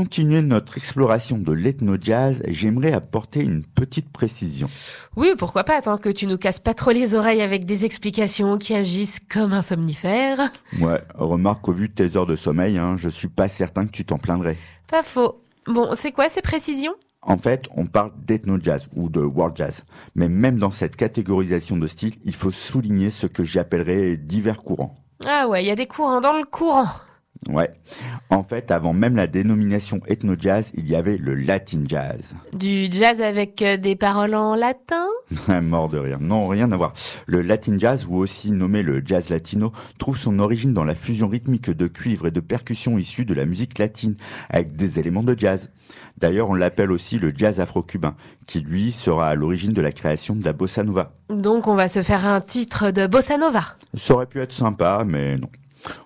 Continuer 0.06 0.40
notre 0.40 0.78
exploration 0.78 1.36
de 1.36 1.50
l'ethno-jazz, 1.50 2.40
j'aimerais 2.46 2.92
apporter 2.92 3.40
une 3.40 3.64
petite 3.64 4.08
précision. 4.12 4.68
Oui, 5.16 5.30
pourquoi 5.36 5.64
pas, 5.64 5.82
tant 5.82 5.98
que 5.98 6.08
tu 6.10 6.28
nous 6.28 6.38
casses 6.38 6.60
pas 6.60 6.74
trop 6.74 6.92
les 6.92 7.16
oreilles 7.16 7.42
avec 7.42 7.64
des 7.64 7.84
explications 7.84 8.56
qui 8.56 8.76
agissent 8.76 9.18
comme 9.18 9.52
un 9.52 9.62
somnifère. 9.62 10.38
Ouais, 10.80 11.02
remarque 11.16 11.68
au 11.68 11.72
vu 11.72 11.88
de 11.88 11.94
tes 11.94 12.16
heures 12.16 12.24
de 12.24 12.36
sommeil, 12.36 12.78
hein, 12.78 12.94
je 12.96 13.08
suis 13.08 13.26
pas 13.26 13.48
certain 13.48 13.84
que 13.84 13.90
tu 13.90 14.04
t'en 14.04 14.18
plaindrais. 14.18 14.56
Pas 14.86 15.02
faux. 15.02 15.42
Bon, 15.66 15.88
c'est 15.96 16.12
quoi 16.12 16.28
ces 16.28 16.40
précisions? 16.40 16.94
En 17.22 17.38
fait, 17.38 17.66
on 17.74 17.86
parle 17.86 18.12
d'ethno-jazz 18.24 18.86
ou 18.94 19.08
de 19.08 19.18
world 19.18 19.56
jazz. 19.56 19.82
Mais 20.14 20.28
même 20.28 20.60
dans 20.60 20.70
cette 20.70 20.94
catégorisation 20.94 21.78
de 21.78 21.88
style, 21.88 22.14
il 22.24 22.34
faut 22.36 22.52
souligner 22.52 23.10
ce 23.10 23.26
que 23.26 23.42
j'appellerais 23.42 24.16
divers 24.16 24.62
courants. 24.62 24.94
Ah 25.26 25.48
ouais, 25.48 25.64
il 25.64 25.66
y 25.66 25.72
a 25.72 25.74
des 25.74 25.88
courants 25.88 26.20
dans 26.20 26.38
le 26.38 26.44
courant. 26.44 26.86
Ouais. 27.48 27.70
En 28.30 28.42
fait, 28.42 28.70
avant 28.70 28.92
même 28.92 29.16
la 29.16 29.26
dénomination 29.26 30.00
ethno-jazz, 30.08 30.72
il 30.74 30.88
y 30.88 30.96
avait 30.96 31.16
le 31.16 31.34
latin 31.34 31.84
jazz. 31.86 32.34
Du 32.52 32.86
jazz 32.86 33.20
avec 33.20 33.62
euh, 33.62 33.76
des 33.76 33.96
paroles 33.96 34.34
en 34.34 34.54
latin? 34.54 35.06
Mort 35.62 35.88
de 35.88 35.98
rire. 35.98 36.18
Non, 36.20 36.48
rien 36.48 36.70
à 36.72 36.76
voir. 36.76 36.94
Le 37.26 37.42
latin 37.42 37.78
jazz, 37.78 38.06
ou 38.08 38.16
aussi 38.16 38.52
nommé 38.52 38.82
le 38.82 39.02
jazz 39.04 39.28
latino, 39.28 39.72
trouve 39.98 40.18
son 40.18 40.38
origine 40.38 40.74
dans 40.74 40.84
la 40.84 40.94
fusion 40.94 41.28
rythmique 41.28 41.70
de 41.70 41.86
cuivre 41.86 42.26
et 42.26 42.30
de 42.30 42.40
percussions 42.40 42.98
issues 42.98 43.24
de 43.24 43.34
la 43.34 43.44
musique 43.44 43.78
latine, 43.78 44.16
avec 44.50 44.76
des 44.76 44.98
éléments 44.98 45.22
de 45.22 45.38
jazz. 45.38 45.70
D'ailleurs, 46.18 46.48
on 46.48 46.54
l'appelle 46.54 46.90
aussi 46.90 47.18
le 47.18 47.32
jazz 47.36 47.60
afro-cubain, 47.60 48.16
qui 48.46 48.60
lui 48.60 48.90
sera 48.90 49.28
à 49.28 49.34
l'origine 49.34 49.72
de 49.72 49.82
la 49.82 49.92
création 49.92 50.34
de 50.34 50.44
la 50.44 50.52
bossa 50.52 50.82
nova. 50.82 51.12
Donc 51.28 51.66
on 51.66 51.74
va 51.74 51.88
se 51.88 52.02
faire 52.02 52.26
un 52.26 52.40
titre 52.40 52.90
de 52.90 53.06
bossa 53.06 53.36
nova. 53.36 53.76
Ça 53.94 54.14
aurait 54.14 54.26
pu 54.26 54.40
être 54.40 54.52
sympa, 54.52 55.04
mais 55.06 55.36
non. 55.36 55.48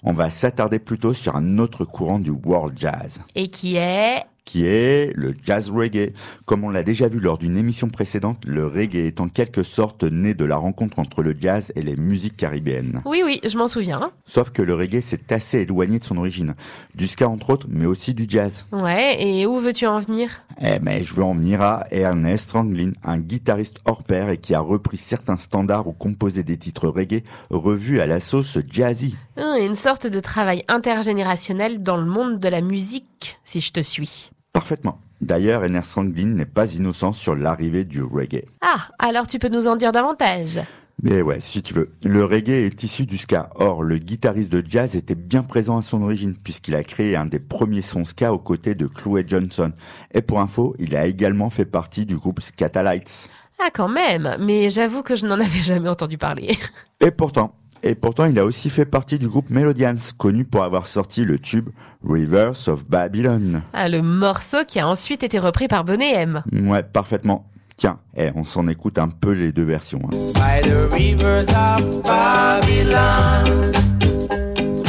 On 0.03 0.13
va 0.13 0.31
s'attarder 0.31 0.79
plutôt 0.79 1.15
sur 1.15 1.37
un 1.37 1.59
autre 1.59 1.85
courant 1.85 2.19
du 2.19 2.31
world 2.31 2.79
jazz, 2.79 3.21
Et 3.35 3.49
qui 3.49 3.77
est 3.77 4.25
qui 4.51 4.67
est 4.67 5.13
le 5.15 5.33
jazz 5.45 5.71
reggae. 5.71 6.13
Comme 6.45 6.65
on 6.65 6.71
l'a 6.71 6.83
déjà 6.83 7.07
vu 7.07 7.21
lors 7.21 7.39
d'une 7.39 7.57
émission 7.57 7.89
précédente, 7.89 8.43
le 8.45 8.67
reggae 8.67 9.07
est 9.07 9.21
en 9.21 9.29
quelque 9.29 9.63
sorte 9.63 10.03
né 10.03 10.35
de 10.35 10.45
la 10.45 10.57
rencontre 10.57 10.99
entre 10.99 11.23
le 11.23 11.37
jazz 11.39 11.71
et 11.77 11.83
les 11.83 11.95
musiques 11.95 12.37
caribéennes. 12.37 13.01
Oui, 13.05 13.23
oui, 13.25 13.41
je 13.49 13.57
m'en 13.57 13.69
souviens. 13.69 14.11
Sauf 14.27 14.51
que 14.51 14.61
le 14.63 14.75
reggae 14.75 15.03
s'est 15.03 15.33
assez 15.33 15.61
éloigné 15.61 16.01
de 16.01 16.05
son 16.05 16.17
origine. 16.17 16.57
Du 16.97 17.07
ska 17.07 17.29
entre 17.29 17.51
autres, 17.51 17.69
mais 17.71 17.87
aussi 17.87 18.13
du 18.13 18.27
jazz. 18.29 18.65
Ouais, 18.73 19.23
et 19.25 19.47
où 19.47 19.61
veux-tu 19.61 19.87
en 19.87 20.01
venir? 20.01 20.43
Eh 20.61 20.81
mais 20.83 21.05
je 21.05 21.15
veux 21.15 21.23
en 21.23 21.35
venir 21.35 21.63
à 21.63 21.87
Ernest 21.93 22.51
Ranglin, 22.51 22.91
un 23.05 23.19
guitariste 23.19 23.79
hors 23.85 24.03
pair 24.03 24.31
et 24.31 24.39
qui 24.39 24.55
a 24.55 24.61
repris 24.61 24.97
certains 24.97 25.37
standards 25.37 25.87
ou 25.87 25.93
composé 25.93 26.43
des 26.43 26.57
titres 26.59 26.89
reggae 26.89 27.23
revus 27.51 28.01
à 28.01 28.07
la 28.07 28.19
sauce 28.19 28.59
jazzy. 28.69 29.15
Hum, 29.37 29.65
Une 29.65 29.77
sorte 29.77 30.09
de 30.09 30.19
travail 30.19 30.65
intergénérationnel 30.67 31.85
dans 31.85 31.97
le 31.97 32.05
monde 32.07 32.41
de 32.41 32.49
la 32.49 32.63
musique, 32.63 33.39
si 33.45 33.61
je 33.61 33.71
te 33.71 33.81
suis. 33.81 34.31
Parfaitement. 34.53 35.01
D'ailleurs, 35.21 35.63
Ernest 35.63 35.95
Ranglin 35.95 36.27
n'est 36.35 36.47
pas 36.47 36.75
innocent 36.75 37.13
sur 37.13 37.37
l'arrivée 37.37 37.85
du 37.85 38.03
reggae. 38.03 38.45
Ah, 38.63 38.89
alors 38.99 39.27
tu 39.27 39.39
peux 39.39 39.49
nous 39.49 39.69
en 39.69 39.77
dire 39.77 39.93
davantage 39.93 40.59
Mais 41.03 41.23
ouais, 41.23 41.41
si 41.41 41.63
tu 41.63 41.75
veux. 41.75 41.91
Le 42.05 42.25
reggae 42.25 42.67
est 42.67 42.83
issu 42.83 43.07
du 43.07 43.17
ska. 43.17 43.51
Or, 43.55 43.83
le 43.83 43.99
guitariste 43.99 44.51
de 44.51 44.65
jazz 44.67 44.97
était 44.97 45.15
bien 45.15 45.43
présent 45.43 45.79
à 45.79 45.83
son 45.83 46.03
origine, 46.03 46.37
puisqu'il 46.37 46.75
a 46.75 46.83
créé 46.83 47.17
un 47.17 47.27
des 47.27 47.39
premiers 47.39 47.83
sons 47.83 48.05
ska 48.05 48.33
aux 48.33 48.39
côtés 48.39 48.75
de 48.75 48.87
Chloé 48.87 49.25
Johnson. 49.27 49.73
Et 50.13 50.23
pour 50.23 50.41
info, 50.41 50.75
il 50.79 50.97
a 50.97 51.07
également 51.07 51.51
fait 51.51 51.67
partie 51.67 52.07
du 52.07 52.17
groupe 52.17 52.41
Scatalites. 52.41 53.29
Ah 53.63 53.69
quand 53.73 53.89
même, 53.89 54.37
mais 54.41 54.71
j'avoue 54.71 55.03
que 55.03 55.15
je 55.15 55.27
n'en 55.27 55.39
avais 55.39 55.59
jamais 55.63 55.89
entendu 55.89 56.17
parler. 56.17 56.57
Et 57.01 57.11
pourtant, 57.11 57.55
et 57.83 57.95
pourtant, 57.95 58.27
il 58.27 58.39
a 58.39 58.45
aussi 58.45 58.71
fait 58.71 58.85
partie 58.85 59.19
du 59.19 59.27
groupe 59.29 59.51
Melodians, 59.51 59.97
connu 60.19 60.45
pour 60.45 60.63
avoir 60.65 60.87
sorti 60.87 61.25
le 61.25 61.39
tube 61.39 61.71
Rivers 62.07 62.69
of 62.69 62.87
Babylon. 62.87 63.63
Ah, 63.73 63.89
le 63.89 64.03
morceau 64.03 64.59
qui 64.67 64.79
a 64.81 64.87
ensuite 64.89 65.23
été 65.23 65.39
repris 65.39 65.69
par 65.69 65.85
Bonnet 65.85 66.13
M. 66.13 66.43
Ouais, 66.53 66.83
parfaitement. 66.83 67.47
Tiens, 67.77 67.99
eh, 68.17 68.31
on 68.35 68.45
s'en 68.45 68.69
écoute 68.69 68.99
un 68.99 69.09
peu 69.09 69.33
les 69.33 69.53
deux 69.53 69.65
versions. 69.65 70.01
hein. 70.13 70.17
by 70.35 70.61
the 70.69 70.93
rivers 70.93 71.47
of 71.49 72.03
Babylon, 72.03 73.65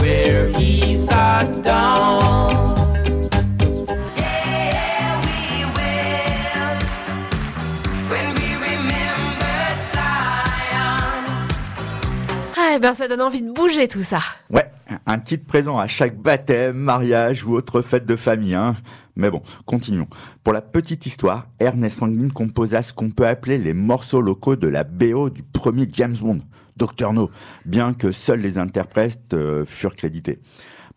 where 0.02 0.50
he 0.60 0.98
sat 1.00 1.48
down. 1.64 2.31
Eh 12.76 12.80
ben 12.80 12.94
ça 12.94 13.08
donne 13.08 13.22
envie 13.22 13.42
de 13.42 13.52
bouger 13.52 13.88
tout 13.88 14.02
ça. 14.02 14.20
Ouais, 14.50 14.72
un 15.06 15.20
titre 15.20 15.46
présent 15.46 15.78
à 15.78 15.88
chaque 15.88 16.18
baptême, 16.18 16.78
mariage 16.78 17.46
ou 17.46 17.54
autre 17.54 17.82
fête 17.82 18.06
de 18.06 18.16
famille. 18.16 18.56
Hein. 18.56 18.76
Mais 19.16 19.30
bon, 19.30 19.42
continuons. 19.66 20.08
Pour 20.44 20.54
la 20.54 20.62
petite 20.62 21.06
histoire, 21.06 21.48
Ernest 21.60 22.00
Ranglin 22.00 22.30
composa 22.30 22.82
ce 22.82 22.94
qu'on 22.94 23.12
peut 23.12 23.28
appeler 23.28 23.58
les 23.58 23.74
morceaux 23.74 24.22
locaux 24.22 24.56
de 24.56 24.68
la 24.68 24.84
BO 24.84 25.30
du 25.30 25.44
premier 25.44 25.88
James 25.92 26.16
Bond, 26.16 26.42
Dr 26.78 27.14
No, 27.14 27.30
bien 27.66 27.94
que 27.94 28.12
seuls 28.12 28.40
les 28.40 28.58
interprètes 28.58 29.34
euh, 29.34 29.66
furent 29.66 29.96
crédités. 29.96 30.40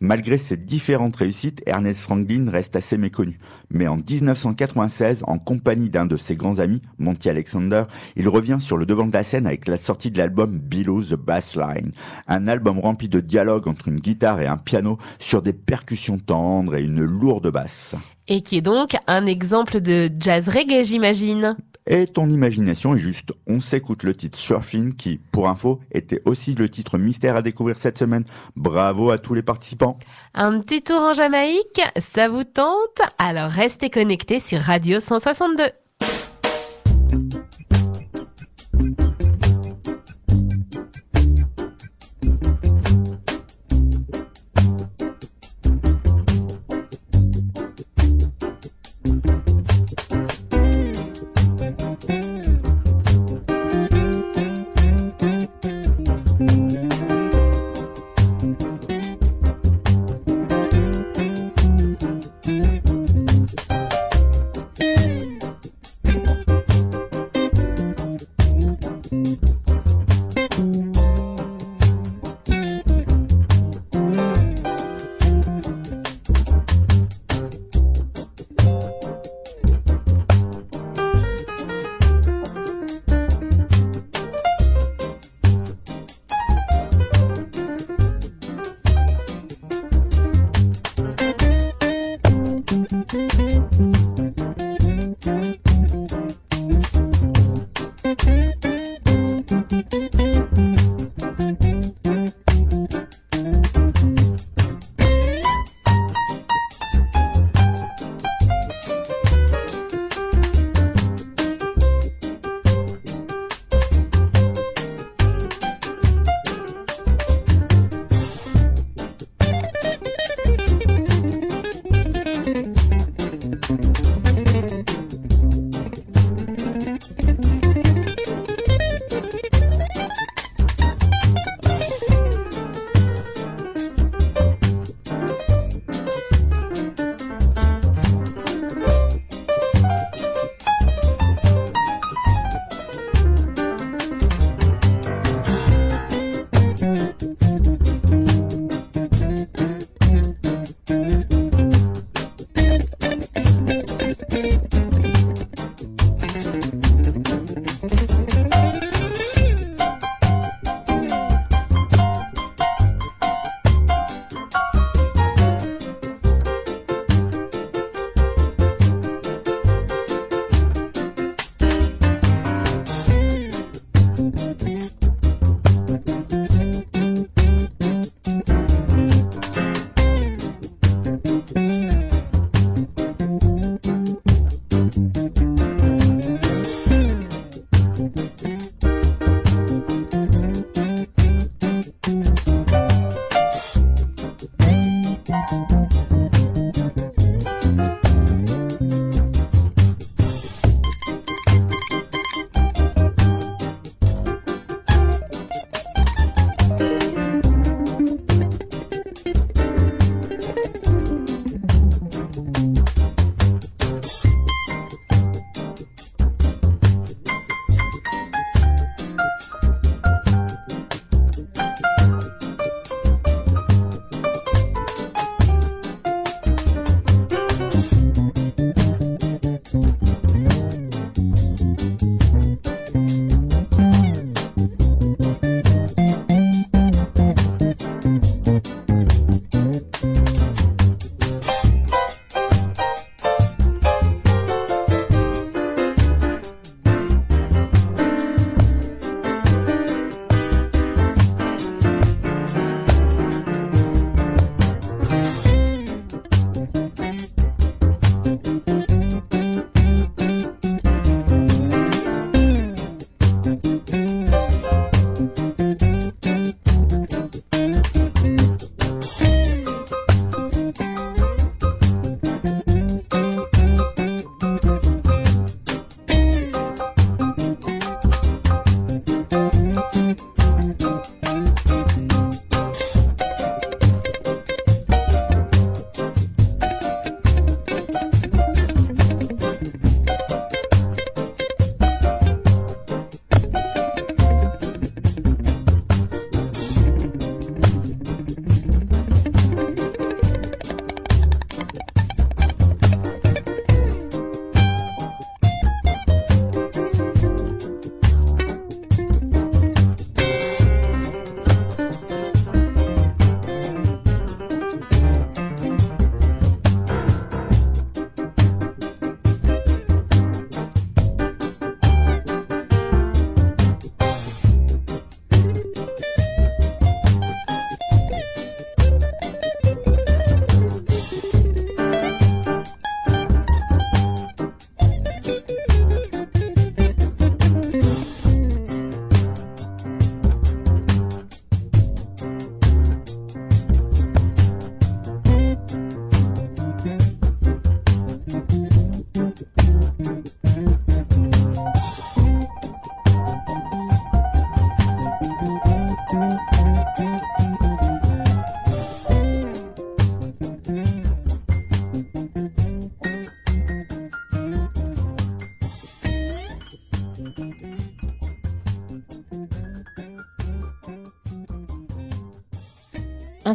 Malgré 0.05 0.37
ses 0.37 0.59
différentes 0.59 1.17
réussites, 1.17 1.63
Ernest 1.65 2.03
Franklin 2.03 2.51
reste 2.51 2.77
assez 2.77 2.99
méconnu. 2.99 3.39
Mais 3.71 3.87
en 3.87 3.97
1996, 3.97 5.25
en 5.27 5.39
compagnie 5.39 5.89
d'un 5.89 6.05
de 6.05 6.19
ses 6.19 6.37
grands 6.37 6.59
amis, 6.59 6.83
Monty 6.99 7.31
Alexander, 7.31 7.85
il 8.15 8.29
revient 8.29 8.59
sur 8.61 8.77
le 8.77 8.85
devant 8.85 9.07
de 9.07 9.15
la 9.15 9.25
scène 9.25 9.47
avec 9.47 9.67
la 9.67 9.79
sortie 9.79 10.11
de 10.11 10.19
l'album 10.19 10.59
Below 10.59 11.05
the 11.05 11.15
Bass 11.15 11.57
Line, 11.57 11.93
un 12.29 12.49
album 12.49 12.81
rempli 12.81 13.09
de 13.09 13.21
dialogues 13.21 13.67
entre 13.67 13.89
une 13.89 13.99
guitare 13.99 14.43
et 14.43 14.47
un 14.47 14.59
piano 14.59 14.99
sur 15.19 15.41
des 15.41 15.55
percussions 15.55 16.19
tendres 16.19 16.75
et 16.75 16.83
une 16.83 17.03
lourde 17.03 17.51
basse. 17.51 17.95
Et 18.29 18.43
qui 18.43 18.59
est 18.59 18.63
donc 18.63 18.99
un 19.07 19.25
exemple 19.25 19.81
de 19.81 20.11
jazz 20.21 20.51
reggae, 20.51 20.85
j'imagine. 20.85 21.57
Et 21.87 22.07
ton 22.07 22.31
imagination 22.31 22.95
est 22.95 22.99
juste. 22.99 23.33
On 23.47 23.61
s'écoute 23.61 24.05
le 24.05 24.15
titre 24.15 24.39
Surfing 24.39 24.95
qui, 24.95 25.21
pour 25.33 25.49
info, 25.49 25.81
était 25.93 26.21
aussi 26.25 26.55
le 26.55 26.71
titre 26.71 26.97
mystère 26.97 27.37
à 27.37 27.43
découvrir 27.43 27.77
cette 27.77 27.99
semaine. 27.99 28.25
Bravo 28.57 29.11
à 29.11 29.19
tous 29.19 29.35
les 29.35 29.43
participants. 29.43 29.99
Un 30.33 30.61
petit 30.61 30.83
tour 30.83 31.01
en 31.01 31.13
Jamaïque, 31.13 31.83
ça 31.99 32.29
vous 32.29 32.45
tente? 32.45 33.03
Alors 33.19 33.51
restez 33.51 33.91
connectés 33.91 34.41
sur 34.41 34.61
Radio 34.61 34.99
162. 34.99 35.65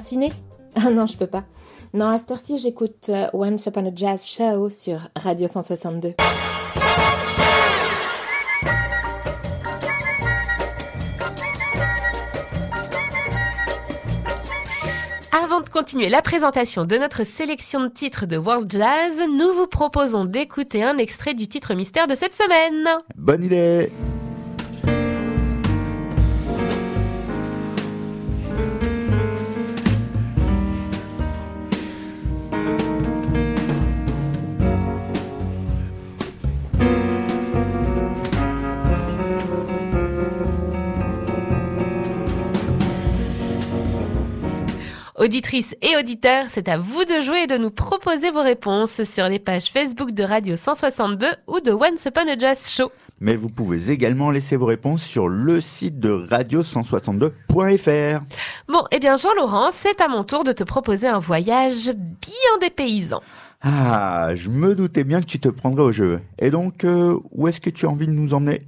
Ciné 0.09 0.33
Ah 0.75 0.89
non, 0.89 1.05
je 1.05 1.17
peux 1.17 1.27
pas. 1.27 1.43
Non, 1.93 2.07
à 2.07 2.17
cette 2.17 2.31
heure-ci, 2.31 2.57
j'écoute 2.57 3.09
euh, 3.09 3.27
Once 3.33 3.67
Upon 3.67 3.85
a 3.85 3.91
Jazz 3.93 4.25
Show 4.25 4.69
sur 4.69 5.07
Radio 5.15 5.47
162. 5.47 6.15
Avant 15.31 15.61
de 15.61 15.69
continuer 15.69 16.09
la 16.09 16.23
présentation 16.23 16.85
de 16.85 16.97
notre 16.97 17.23
sélection 17.23 17.81
de 17.81 17.89
titres 17.89 18.25
de 18.25 18.37
World 18.37 18.71
Jazz, 18.71 19.21
nous 19.27 19.53
vous 19.53 19.67
proposons 19.67 20.25
d'écouter 20.25 20.83
un 20.83 20.97
extrait 20.97 21.35
du 21.35 21.47
titre 21.47 21.75
mystère 21.75 22.07
de 22.07 22.15
cette 22.15 22.35
semaine. 22.35 22.87
Bonne 23.15 23.43
idée 23.43 23.91
Auditrices 45.19 45.75
et 45.81 45.97
auditeurs, 45.97 46.45
c'est 46.47 46.69
à 46.69 46.77
vous 46.77 47.03
de 47.03 47.19
jouer 47.19 47.39
et 47.39 47.47
de 47.47 47.57
nous 47.57 47.71
proposer 47.71 48.31
vos 48.31 48.41
réponses 48.41 49.03
sur 49.03 49.27
les 49.27 49.37
pages 49.37 49.65
Facebook 49.65 50.13
de 50.13 50.23
Radio 50.23 50.55
162 50.55 51.27
ou 51.45 51.59
de 51.59 51.73
Once 51.73 52.05
Upon 52.05 52.29
a 52.29 52.37
Jazz 52.37 52.73
Show. 52.73 52.89
Mais 53.19 53.35
vous 53.35 53.49
pouvez 53.49 53.91
également 53.91 54.31
laisser 54.31 54.55
vos 54.55 54.67
réponses 54.67 55.03
sur 55.03 55.27
le 55.27 55.59
site 55.59 55.99
de 55.99 56.09
radio162.fr. 56.09 58.21
Bon, 58.69 58.83
eh 58.91 58.99
bien 58.99 59.17
Jean-Laurent, 59.17 59.71
c'est 59.71 59.99
à 59.99 60.07
mon 60.07 60.23
tour 60.23 60.45
de 60.45 60.53
te 60.53 60.63
proposer 60.63 61.09
un 61.09 61.19
voyage 61.19 61.87
bien 61.87 62.57
dépaysant. 62.61 63.21
Ah, 63.61 64.29
je 64.35 64.47
me 64.47 64.73
doutais 64.73 65.03
bien 65.03 65.19
que 65.19 65.25
tu 65.25 65.41
te 65.41 65.49
prendrais 65.49 65.83
au 65.83 65.91
jeu. 65.91 66.21
Et 66.39 66.49
donc, 66.49 66.85
euh, 66.85 67.19
où 67.31 67.49
est-ce 67.49 67.59
que 67.59 67.69
tu 67.69 67.85
as 67.85 67.89
envie 67.89 68.07
de 68.07 68.13
nous 68.13 68.33
emmener? 68.33 68.61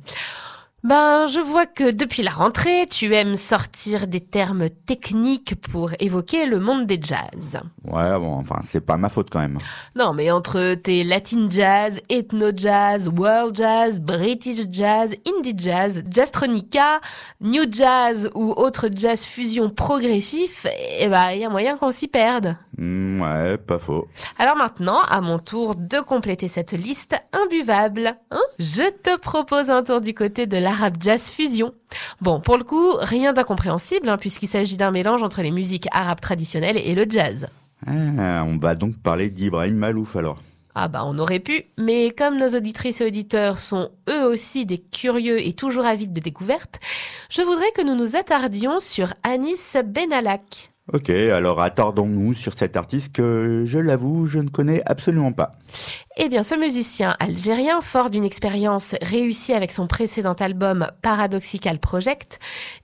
Ben, 0.83 1.27
je 1.27 1.39
vois 1.39 1.67
que 1.67 1.91
depuis 1.91 2.23
la 2.23 2.31
rentrée, 2.31 2.87
tu 2.89 3.13
aimes 3.13 3.35
sortir 3.35 4.07
des 4.07 4.19
termes 4.19 4.67
techniques 4.67 5.53
pour 5.61 5.91
évoquer 5.99 6.47
le 6.47 6.59
monde 6.59 6.87
des 6.87 6.99
jazz. 6.99 7.59
Ouais, 7.83 8.17
bon, 8.17 8.33
enfin, 8.33 8.61
c'est 8.63 8.83
pas 8.83 8.97
ma 8.97 9.09
faute 9.09 9.29
quand 9.29 9.41
même. 9.41 9.59
Non, 9.95 10.13
mais 10.13 10.31
entre 10.31 10.73
tes 10.73 11.03
latin 11.03 11.47
jazz, 11.51 12.01
ethno 12.09 12.47
jazz, 12.55 13.11
world 13.15 13.55
jazz, 13.55 13.99
british 13.99 14.65
jazz, 14.71 15.13
indie 15.27 15.53
jazz, 15.55 16.03
jazztronica, 16.09 16.99
new 17.41 17.65
jazz 17.69 18.31
ou 18.33 18.51
autre 18.57 18.87
jazz 18.91 19.23
fusion 19.23 19.69
progressif, 19.69 20.65
eh 20.99 21.07
ben, 21.07 21.29
il 21.33 21.41
y 21.41 21.45
a 21.45 21.49
moyen 21.49 21.77
qu'on 21.77 21.91
s'y 21.91 22.07
perde. 22.07 22.57
Hmm, 22.79 23.21
ouais, 23.21 23.57
pas 23.57 23.77
faux. 23.77 24.07
Alors 24.39 24.55
maintenant, 24.55 25.01
à 25.09 25.21
mon 25.21 25.37
tour 25.37 25.75
de 25.75 25.99
compléter 25.99 26.47
cette 26.47 26.71
liste 26.71 27.15
imbuvable. 27.33 28.15
Hein? 28.31 28.41
Je 28.57 28.89
te 28.89 29.15
propose 29.17 29.69
un 29.69 29.83
tour 29.83 30.01
du 30.01 30.15
côté 30.15 30.47
de 30.47 30.57
l'arabe 30.71 30.95
jazz 30.99 31.29
fusion. 31.29 31.73
Bon, 32.21 32.39
pour 32.39 32.57
le 32.57 32.63
coup, 32.63 32.93
rien 32.99 33.33
d'incompréhensible, 33.33 34.07
hein, 34.07 34.17
puisqu'il 34.17 34.47
s'agit 34.47 34.77
d'un 34.77 34.91
mélange 34.91 35.21
entre 35.21 35.41
les 35.41 35.51
musiques 35.51 35.87
arabes 35.91 36.21
traditionnelles 36.21 36.77
et 36.77 36.95
le 36.95 37.05
jazz. 37.09 37.47
Ah, 37.85 38.43
on 38.45 38.57
va 38.57 38.75
donc 38.75 38.97
parler 38.97 39.29
d'Ibrahim 39.29 39.75
Malouf 39.75 40.15
alors. 40.15 40.39
Ah 40.73 40.87
bah 40.87 41.03
on 41.05 41.19
aurait 41.19 41.41
pu, 41.41 41.65
mais 41.77 42.11
comme 42.11 42.37
nos 42.37 42.55
auditrices 42.55 43.01
et 43.01 43.05
auditeurs 43.05 43.57
sont 43.57 43.89
eux 44.09 44.23
aussi 44.23 44.65
des 44.65 44.77
curieux 44.77 45.45
et 45.45 45.51
toujours 45.51 45.85
avides 45.85 46.13
de 46.13 46.21
découvertes, 46.21 46.79
je 47.29 47.41
voudrais 47.41 47.71
que 47.75 47.81
nous 47.81 47.95
nous 47.95 48.15
attardions 48.15 48.79
sur 48.79 49.13
Anis 49.23 49.75
Benalak. 49.85 50.70
Ok, 50.93 51.09
alors 51.09 51.61
attardons-nous 51.61 52.33
sur 52.33 52.51
cet 52.51 52.75
artiste 52.75 53.13
que, 53.13 53.63
je 53.65 53.79
l'avoue, 53.79 54.27
je 54.27 54.39
ne 54.39 54.49
connais 54.49 54.81
absolument 54.85 55.31
pas. 55.31 55.53
Eh 56.17 56.27
bien, 56.27 56.43
ce 56.43 56.53
musicien 56.53 57.15
algérien, 57.21 57.79
fort 57.79 58.09
d'une 58.09 58.25
expérience 58.25 58.95
réussie 59.01 59.53
avec 59.53 59.71
son 59.71 59.87
précédent 59.87 60.33
album 60.33 60.87
Paradoxical 61.01 61.79
Project, 61.79 62.39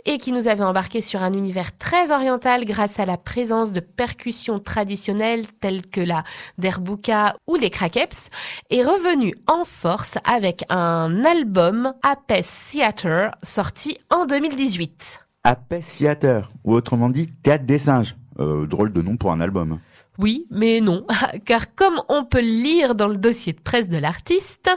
et 0.06 0.20
qui 0.20 0.32
nous 0.32 0.48
avait 0.48 0.64
embarqué 0.64 1.02
sur 1.02 1.22
un 1.22 1.34
univers 1.34 1.78
très 1.78 2.14
oriental 2.14 2.64
grâce 2.64 2.98
à 3.02 3.06
la 3.06 3.18
présence 3.18 3.74
de 3.74 3.82
percussions 3.82 4.60
traditionnelles 4.60 5.46
telles 5.60 5.86
que 5.86 6.00
la 6.00 6.24
derbouka 6.58 7.36
ou 7.46 7.56
les 7.56 7.70
krakeps, 7.70 8.30
est 8.70 8.84
revenu 8.84 9.34
en 9.48 9.66
force 9.66 10.18
avec 10.24 10.64
un 10.70 11.26
album 11.26 11.92
Apes 12.04 12.46
Theater 12.72 13.32
sorti 13.44 13.98
en 14.10 14.26
2018. 14.26 15.27
Apessiateur, 15.50 16.50
ou 16.66 16.74
autrement 16.74 17.10
dit, 17.10 17.28
théâtre 17.28 17.64
des 17.64 17.80
singes. 17.80 18.18
Euh, 18.38 18.68
drôle 18.68 18.92
de 18.92 19.02
nom 19.02 19.16
pour 19.16 19.32
un 19.32 19.40
album. 19.40 19.80
Oui, 20.18 20.46
mais 20.52 20.82
non, 20.82 21.08
car 21.46 21.74
comme 21.74 22.02
on 22.10 22.26
peut 22.26 22.42
le 22.42 22.48
lire 22.48 22.96
dans 22.96 23.08
le 23.08 23.16
dossier 23.16 23.54
de 23.54 23.62
presse 23.62 23.88
de 23.88 23.98
l'artiste, 23.98 24.70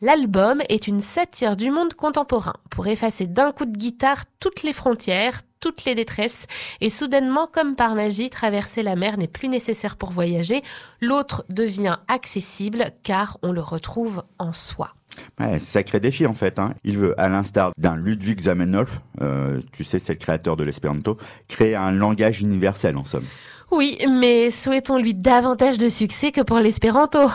l'album 0.00 0.62
est 0.68 0.86
une 0.86 1.00
satire 1.00 1.56
du 1.56 1.72
monde 1.72 1.94
contemporain 1.94 2.54
pour 2.70 2.86
effacer 2.86 3.26
d'un 3.26 3.50
coup 3.50 3.64
de 3.64 3.76
guitare 3.76 4.26
toutes 4.38 4.62
les 4.62 4.72
frontières, 4.72 5.42
toutes 5.58 5.84
les 5.84 5.96
détresses, 5.96 6.46
et 6.80 6.88
soudainement, 6.88 7.48
comme 7.52 7.74
par 7.74 7.96
magie, 7.96 8.30
traverser 8.30 8.84
la 8.84 8.94
mer 8.94 9.18
n'est 9.18 9.26
plus 9.26 9.48
nécessaire 9.48 9.96
pour 9.96 10.12
voyager, 10.12 10.62
l'autre 11.00 11.44
devient 11.48 11.96
accessible 12.06 12.92
car 13.02 13.38
on 13.42 13.50
le 13.50 13.60
retrouve 13.60 14.22
en 14.38 14.52
soi. 14.52 14.94
Ouais, 15.40 15.58
sacré 15.58 16.00
défi 16.00 16.26
en 16.26 16.34
fait. 16.34 16.58
Hein. 16.58 16.74
Il 16.84 16.98
veut, 16.98 17.20
à 17.20 17.28
l'instar 17.28 17.72
d'un 17.76 17.96
Ludwig 17.96 18.42
Zamenhof, 18.42 19.00
euh, 19.20 19.60
tu 19.72 19.84
sais, 19.84 19.98
c'est 19.98 20.14
le 20.14 20.18
créateur 20.18 20.56
de 20.56 20.64
l'espéranto, 20.64 21.16
créer 21.48 21.74
un 21.74 21.92
langage 21.92 22.40
universel 22.40 22.96
en 22.96 23.04
somme. 23.04 23.24
Oui, 23.70 23.98
mais 24.08 24.50
souhaitons-lui 24.50 25.14
davantage 25.14 25.78
de 25.78 25.88
succès 25.88 26.30
que 26.32 26.40
pour 26.40 26.58
l'espéranto. 26.58 27.28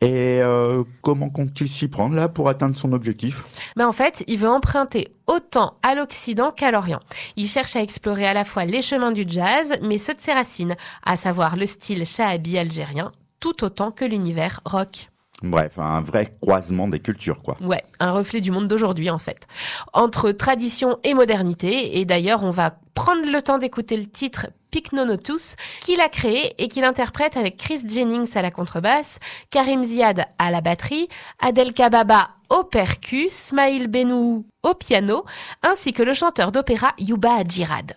Et 0.00 0.42
euh, 0.42 0.84
comment 1.00 1.30
compte-t-il 1.30 1.68
s'y 1.68 1.88
prendre 1.88 2.14
là 2.14 2.28
pour 2.28 2.48
atteindre 2.48 2.76
son 2.76 2.92
objectif? 2.92 3.44
Ben 3.74 3.86
en 3.86 3.92
fait, 3.92 4.22
il 4.26 4.38
veut 4.38 4.48
emprunter 4.48 5.08
autant 5.26 5.78
à 5.82 5.94
l'Occident 5.94 6.50
qu'à 6.52 6.70
l'Orient. 6.70 7.00
Il 7.36 7.48
cherche 7.48 7.74
à 7.74 7.80
explorer 7.80 8.26
à 8.26 8.34
la 8.34 8.44
fois 8.44 8.66
les 8.66 8.82
chemins 8.82 9.12
du 9.12 9.24
jazz, 9.26 9.78
mais 9.82 9.96
ceux 9.96 10.14
de 10.14 10.20
ses 10.20 10.34
racines, 10.34 10.76
à 11.04 11.16
savoir 11.16 11.56
le 11.56 11.64
style 11.64 12.04
shahabi 12.04 12.58
algérien, 12.58 13.12
tout 13.40 13.64
autant 13.64 13.92
que 13.92 14.04
l'univers 14.04 14.60
rock. 14.66 15.08
Bref, 15.50 15.78
un 15.78 16.00
vrai 16.00 16.32
croisement 16.40 16.88
des 16.88 17.00
cultures 17.00 17.42
quoi. 17.42 17.56
Ouais, 17.60 17.82
un 18.00 18.12
reflet 18.12 18.40
du 18.40 18.50
monde 18.50 18.66
d'aujourd'hui 18.66 19.10
en 19.10 19.18
fait. 19.18 19.46
Entre 19.92 20.32
tradition 20.32 20.98
et 21.04 21.14
modernité, 21.14 21.98
et 21.98 22.04
d'ailleurs 22.04 22.42
on 22.42 22.50
va 22.50 22.76
prendre 22.94 23.30
le 23.30 23.42
temps 23.42 23.58
d'écouter 23.58 23.96
le 23.96 24.06
titre 24.06 24.46
Picnonotus, 24.70 25.54
qu'il 25.80 26.00
a 26.00 26.08
créé 26.08 26.52
et 26.58 26.68
qu'il 26.68 26.84
interprète 26.84 27.36
avec 27.36 27.56
Chris 27.56 27.82
Jennings 27.86 28.36
à 28.36 28.42
la 28.42 28.50
contrebasse, 28.50 29.18
Karim 29.50 29.84
Ziad 29.84 30.24
à 30.38 30.50
la 30.50 30.60
batterie, 30.60 31.08
Adel 31.40 31.72
Kababa 31.72 32.30
au 32.50 32.64
percu, 32.64 33.28
Smaïl 33.30 33.88
Benou 33.88 34.46
au 34.62 34.74
piano, 34.74 35.24
ainsi 35.62 35.92
que 35.92 36.02
le 36.02 36.14
chanteur 36.14 36.52
d'opéra 36.52 36.92
Yuba 36.98 37.34
Adjirad. 37.34 37.94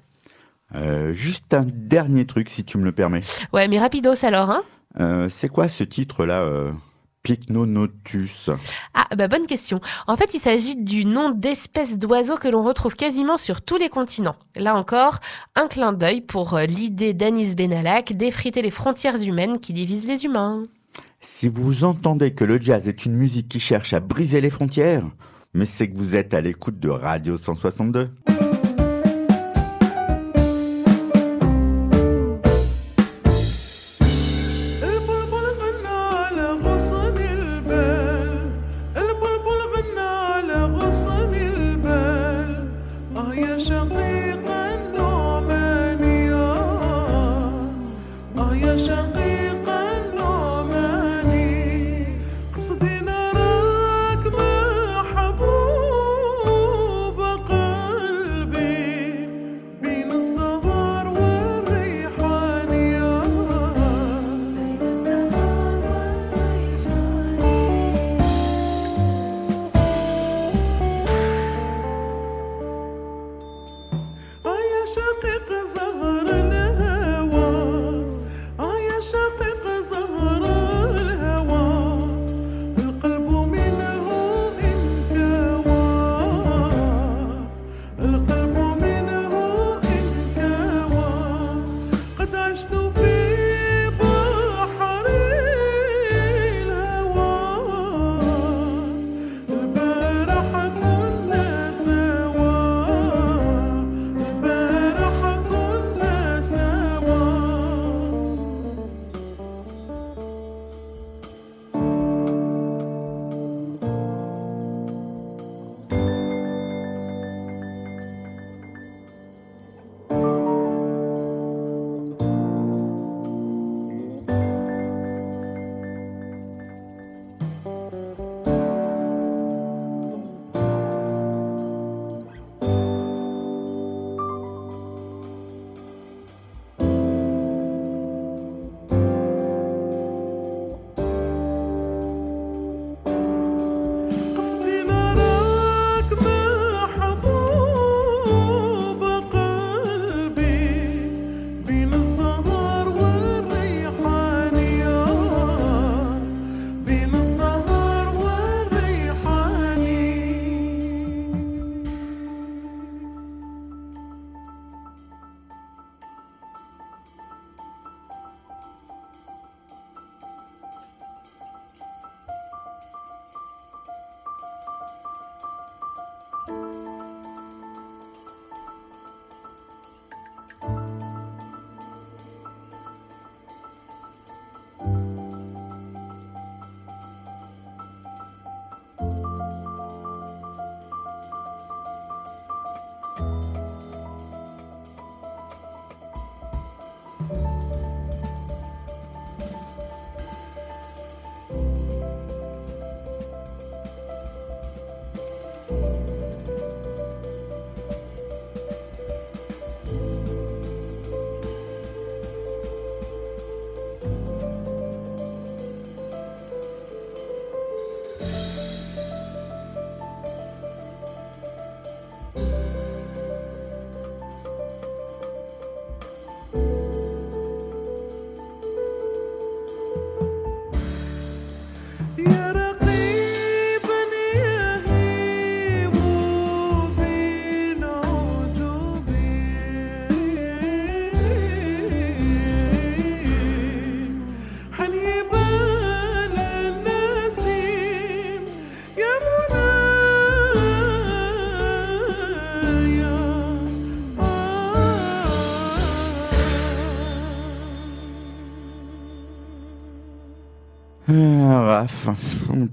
Euh, 0.75 1.13
juste 1.13 1.53
un 1.53 1.65
dernier 1.65 2.25
truc 2.25 2.49
si 2.49 2.63
tu 2.63 2.77
me 2.77 2.83
le 2.83 2.91
permets. 2.91 3.21
Ouais, 3.53 3.67
mais 3.67 3.79
rapidos 3.79 4.23
alors, 4.23 4.49
hein 4.49 4.63
Euh, 4.99 5.29
c'est 5.29 5.49
quoi 5.49 5.67
ce 5.67 5.83
titre 5.83 6.25
là 6.25 6.41
euh, 6.41 6.71
Pycnonotus 7.27 8.49
Ah, 8.93 9.13
bah 9.17 9.27
bonne 9.27 9.47
question. 9.47 9.81
En 10.07 10.15
fait, 10.15 10.33
il 10.33 10.39
s'agit 10.39 10.77
du 10.77 11.03
nom 11.03 11.29
d'espèce 11.29 11.97
d'oiseau 11.97 12.37
que 12.37 12.47
l'on 12.47 12.63
retrouve 12.63 12.95
quasiment 12.95 13.37
sur 13.37 13.61
tous 13.61 13.75
les 13.75 13.89
continents. 13.89 14.37
Là 14.55 14.75
encore, 14.75 15.19
un 15.57 15.67
clin 15.67 15.91
d'œil 15.91 16.21
pour 16.21 16.53
euh, 16.53 16.63
l'idée 16.65 17.13
d'Anis 17.13 17.53
Benalak 17.53 18.15
d'effriter 18.15 18.61
les 18.61 18.71
frontières 18.71 19.21
humaines 19.21 19.59
qui 19.59 19.73
divisent 19.73 20.07
les 20.07 20.23
humains. 20.23 20.63
Si 21.19 21.49
vous 21.49 21.83
entendez 21.83 22.33
que 22.33 22.45
le 22.45 22.61
jazz 22.61 22.87
est 22.87 23.05
une 23.05 23.15
musique 23.17 23.49
qui 23.49 23.59
cherche 23.59 23.91
à 23.91 23.99
briser 23.99 24.39
les 24.39 24.49
frontières, 24.49 25.03
mais 25.53 25.65
c'est 25.65 25.89
que 25.89 25.97
vous 25.97 26.15
êtes 26.15 26.33
à 26.33 26.39
l'écoute 26.39 26.79
de 26.79 26.89
Radio 26.89 27.35
162. 27.35 28.09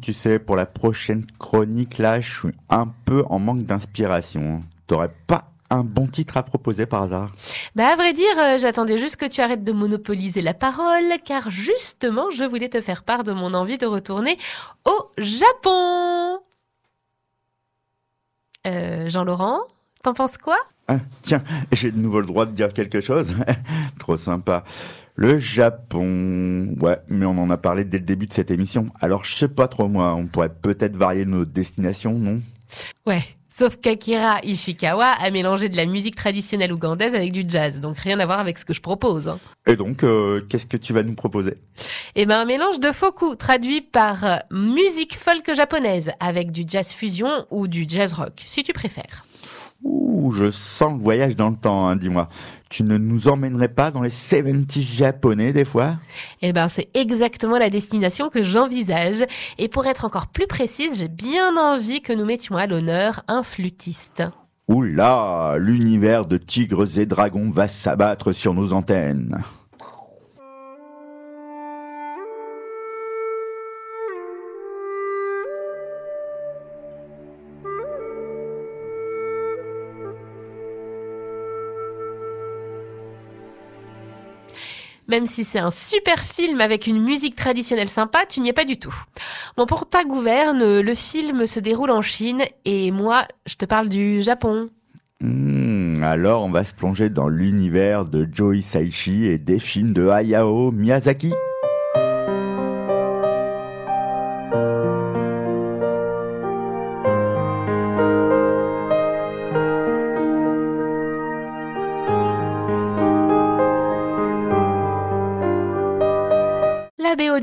Tu 0.02 0.12
sais, 0.12 0.38
pour 0.38 0.56
la 0.56 0.66
prochaine 0.66 1.24
chronique, 1.38 1.98
là, 1.98 2.20
je 2.20 2.38
suis 2.38 2.54
un 2.70 2.86
peu 3.04 3.24
en 3.28 3.38
manque 3.38 3.62
d'inspiration. 3.64 4.60
T'aurais 4.86 5.12
pas 5.26 5.50
un 5.70 5.82
bon 5.82 6.06
titre 6.06 6.36
à 6.36 6.42
proposer 6.42 6.86
par 6.86 7.02
hasard? 7.02 7.32
Bah 7.74 7.88
à 7.88 7.96
vrai 7.96 8.12
dire, 8.12 8.38
euh, 8.38 8.58
j'attendais 8.58 8.98
juste 8.98 9.16
que 9.16 9.26
tu 9.26 9.40
arrêtes 9.40 9.64
de 9.64 9.72
monopoliser 9.72 10.40
la 10.40 10.54
parole, 10.54 11.14
car 11.24 11.50
justement, 11.50 12.30
je 12.30 12.44
voulais 12.44 12.68
te 12.68 12.80
faire 12.80 13.02
part 13.02 13.24
de 13.24 13.32
mon 13.32 13.54
envie 13.54 13.78
de 13.78 13.86
retourner 13.86 14.36
au 14.84 15.10
Japon. 15.18 16.38
Euh, 18.66 19.08
Jean-Laurent, 19.08 19.60
t'en 20.02 20.14
penses 20.14 20.38
quoi? 20.38 20.58
Ah, 20.88 20.98
Tiens, 21.22 21.42
j'ai 21.72 21.90
de 21.90 21.98
nouveau 21.98 22.20
le 22.20 22.26
droit 22.26 22.46
de 22.46 22.52
dire 22.52 22.72
quelque 22.72 23.00
chose. 23.00 23.34
Trop 23.98 24.16
sympa. 24.16 24.64
Le 25.16 25.38
Japon. 25.38 26.74
Ouais, 26.80 26.98
mais 27.08 27.24
on 27.26 27.38
en 27.38 27.50
a 27.50 27.56
parlé 27.56 27.84
dès 27.84 27.98
le 27.98 28.04
début 28.04 28.26
de 28.26 28.32
cette 28.32 28.50
émission. 28.50 28.88
Alors, 29.00 29.24
je 29.24 29.34
sais 29.36 29.48
pas 29.48 29.68
trop 29.68 29.88
moi, 29.88 30.14
on 30.14 30.26
pourrait 30.26 30.52
peut-être 30.52 30.96
varier 30.96 31.24
nos 31.24 31.44
destinations, 31.44 32.18
non? 32.18 32.40
Ouais, 33.06 33.22
sauf 33.48 33.76
qu'Akira 33.76 34.38
Ishikawa 34.42 35.06
a 35.06 35.30
mélangé 35.30 35.68
de 35.68 35.76
la 35.76 35.86
musique 35.86 36.16
traditionnelle 36.16 36.72
ougandaise 36.72 37.14
avec 37.14 37.30
du 37.30 37.44
jazz, 37.46 37.78
donc 37.78 37.96
rien 37.98 38.18
à 38.18 38.26
voir 38.26 38.40
avec 38.40 38.58
ce 38.58 38.64
que 38.64 38.74
je 38.74 38.80
propose. 38.80 39.28
hein. 39.28 39.38
Et 39.66 39.76
donc, 39.76 40.02
euh, 40.02 40.40
qu'est-ce 40.48 40.66
que 40.66 40.76
tu 40.76 40.92
vas 40.92 41.04
nous 41.04 41.14
proposer? 41.14 41.58
Eh 42.16 42.26
ben, 42.26 42.40
un 42.40 42.44
mélange 42.44 42.80
de 42.80 42.90
foku, 42.90 43.36
traduit 43.36 43.82
par 43.82 44.24
euh, 44.24 44.36
musique 44.50 45.14
folk 45.16 45.54
japonaise, 45.54 46.10
avec 46.18 46.50
du 46.50 46.64
jazz 46.66 46.92
fusion 46.92 47.46
ou 47.52 47.68
du 47.68 47.84
jazz 47.86 48.14
rock, 48.14 48.42
si 48.44 48.64
tu 48.64 48.72
préfères. 48.72 49.24
Ouh, 49.84 50.32
je 50.32 50.50
sens 50.50 50.94
le 50.94 50.98
voyage 50.98 51.36
dans 51.36 51.50
le 51.50 51.56
temps, 51.56 51.86
hein, 51.86 51.96
dis-moi. 51.96 52.28
Tu 52.70 52.82
ne 52.82 52.96
nous 52.96 53.28
emmènerais 53.28 53.68
pas 53.68 53.90
dans 53.90 54.02
les 54.02 54.08
70s 54.08 54.96
japonais 54.96 55.52
des 55.52 55.66
fois? 55.66 55.98
Eh 56.40 56.52
ben, 56.52 56.68
c'est 56.68 56.88
exactement 56.94 57.58
la 57.58 57.70
destination 57.70 58.30
que 58.30 58.42
j'envisage. 58.42 59.24
Et 59.58 59.68
pour 59.68 59.86
être 59.86 60.06
encore 60.06 60.28
plus 60.28 60.46
précise, 60.46 60.98
j'ai 60.98 61.08
bien 61.08 61.56
envie 61.56 62.00
que 62.00 62.14
nous 62.14 62.24
mettions 62.24 62.56
à 62.56 62.66
l'honneur 62.66 63.22
un 63.28 63.42
flûtiste. 63.42 64.22
Ouh 64.68 64.82
là, 64.82 65.58
l'univers 65.58 66.24
de 66.24 66.38
tigres 66.38 66.98
et 66.98 67.04
dragons 67.04 67.50
va 67.50 67.68
s'abattre 67.68 68.32
sur 68.32 68.54
nos 68.54 68.72
antennes. 68.72 69.44
Même 85.08 85.26
si 85.26 85.44
c'est 85.44 85.58
un 85.58 85.70
super 85.70 86.20
film 86.20 86.60
avec 86.60 86.86
une 86.86 87.02
musique 87.02 87.36
traditionnelle 87.36 87.88
sympa, 87.88 88.24
tu 88.26 88.40
n'y 88.40 88.48
es 88.48 88.52
pas 88.52 88.64
du 88.64 88.78
tout. 88.78 88.94
Bon, 89.56 89.66
pour 89.66 89.88
ta 89.88 90.04
gouverne, 90.04 90.80
le 90.80 90.94
film 90.94 91.46
se 91.46 91.60
déroule 91.60 91.90
en 91.90 92.02
Chine 92.02 92.42
et 92.64 92.90
moi, 92.90 93.26
je 93.46 93.56
te 93.56 93.64
parle 93.64 93.88
du 93.88 94.22
Japon. 94.22 94.70
Hmm, 95.20 96.02
alors 96.02 96.42
on 96.42 96.50
va 96.50 96.64
se 96.64 96.74
plonger 96.74 97.08
dans 97.08 97.28
l'univers 97.28 98.04
de 98.04 98.28
Joe 98.30 98.56
Hisaishi 98.56 99.26
et 99.26 99.38
des 99.38 99.58
films 99.58 99.92
de 99.92 100.08
Hayao 100.08 100.70
Miyazaki. 100.70 101.32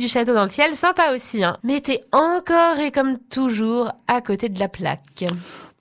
Du 0.02 0.08
château 0.08 0.34
dans 0.34 0.44
le 0.44 0.50
ciel, 0.50 0.76
sympa 0.76 1.14
aussi, 1.14 1.44
hein. 1.44 1.58
Mais 1.64 1.80
t'es 1.80 2.04
encore 2.12 2.80
et 2.80 2.92
comme 2.92 3.20
toujours 3.30 3.90
à 4.08 4.20
côté 4.22 4.50
de 4.50 4.60
la 4.60 4.68
plaque. 4.68 5.26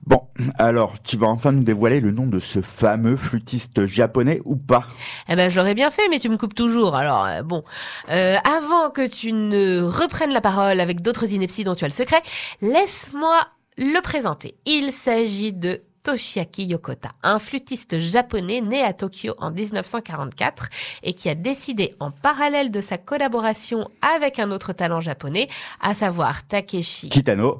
Bon, 0.06 0.22
alors 0.58 0.94
tu 1.02 1.16
vas 1.16 1.28
enfin 1.28 1.52
nous 1.52 1.62
dévoiler 1.62 2.00
le 2.00 2.10
nom 2.10 2.26
de 2.26 2.38
ce 2.38 2.60
fameux 2.60 3.16
flûtiste 3.16 3.86
japonais 3.86 4.42
ou 4.44 4.56
pas? 4.56 4.84
Eh 5.28 5.36
ben, 5.36 5.50
j'aurais 5.50 5.74
bien 5.74 5.90
fait, 5.90 6.06
mais 6.10 6.18
tu 6.18 6.28
me 6.28 6.36
coupes 6.36 6.54
toujours. 6.54 6.96
Alors, 6.96 7.24
euh, 7.24 7.42
bon. 7.42 7.64
Euh, 8.10 8.36
avant 8.44 8.90
que 8.90 9.06
tu 9.06 9.32
ne 9.32 9.82
reprennes 9.82 10.32
la 10.32 10.42
parole 10.42 10.80
avec 10.80 11.00
d'autres 11.00 11.32
inepties 11.32 11.64
dont 11.64 11.74
tu 11.74 11.84
as 11.84 11.88
le 11.88 11.94
secret, 11.94 12.22
laisse-moi 12.60 13.40
le 13.78 14.00
présenter. 14.00 14.54
Il 14.66 14.92
s'agit 14.92 15.54
de 15.54 15.80
Toshiaki 16.02 16.64
Yokota, 16.64 17.10
un 17.22 17.38
flûtiste 17.38 17.98
japonais 17.98 18.60
né 18.60 18.82
à 18.82 18.92
Tokyo 18.92 19.34
en 19.38 19.50
1944 19.50 20.68
et 21.02 21.12
qui 21.12 21.28
a 21.28 21.34
décidé 21.34 21.94
en 22.00 22.10
parallèle 22.10 22.70
de 22.70 22.80
sa 22.80 22.98
collaboration 22.98 23.90
avec 24.00 24.38
un 24.38 24.50
autre 24.50 24.72
talent 24.72 25.00
japonais, 25.00 25.48
à 25.80 25.94
savoir 25.94 26.46
Takeshi 26.46 27.10
Kitano. 27.10 27.58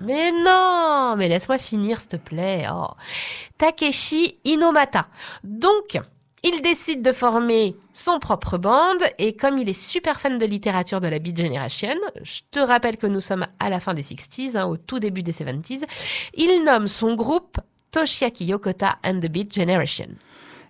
mais 0.00 0.32
non, 0.32 1.14
mais 1.16 1.28
laisse-moi 1.28 1.58
finir, 1.58 2.00
s'il 2.00 2.10
te 2.10 2.16
plaît. 2.16 2.66
Oh. 2.72 2.88
Takeshi 3.58 4.38
Inomata. 4.44 5.06
Donc, 5.44 5.98
il 6.42 6.62
décide 6.62 7.02
de 7.02 7.12
former 7.12 7.76
son 7.92 8.18
propre 8.18 8.58
bande 8.58 9.02
et 9.18 9.34
comme 9.34 9.58
il 9.58 9.68
est 9.68 9.80
super 9.80 10.20
fan 10.20 10.38
de 10.38 10.46
littérature 10.46 11.00
de 11.00 11.08
la 11.08 11.18
Beat 11.18 11.36
Generation, 11.40 11.94
je 12.22 12.40
te 12.50 12.60
rappelle 12.60 12.98
que 12.98 13.06
nous 13.06 13.20
sommes 13.20 13.46
à 13.58 13.70
la 13.70 13.80
fin 13.80 13.94
des 13.94 14.02
60s, 14.02 14.56
hein, 14.56 14.66
au 14.66 14.76
tout 14.76 14.98
début 14.98 15.22
des 15.22 15.32
70s, 15.32 15.84
il 16.34 16.62
nomme 16.64 16.88
son 16.88 17.14
groupe 17.14 17.58
Toshiaki 17.90 18.46
Yokota 18.46 18.96
and 19.04 19.20
the 19.20 19.28
Beat 19.28 19.54
Generation. 19.54 20.08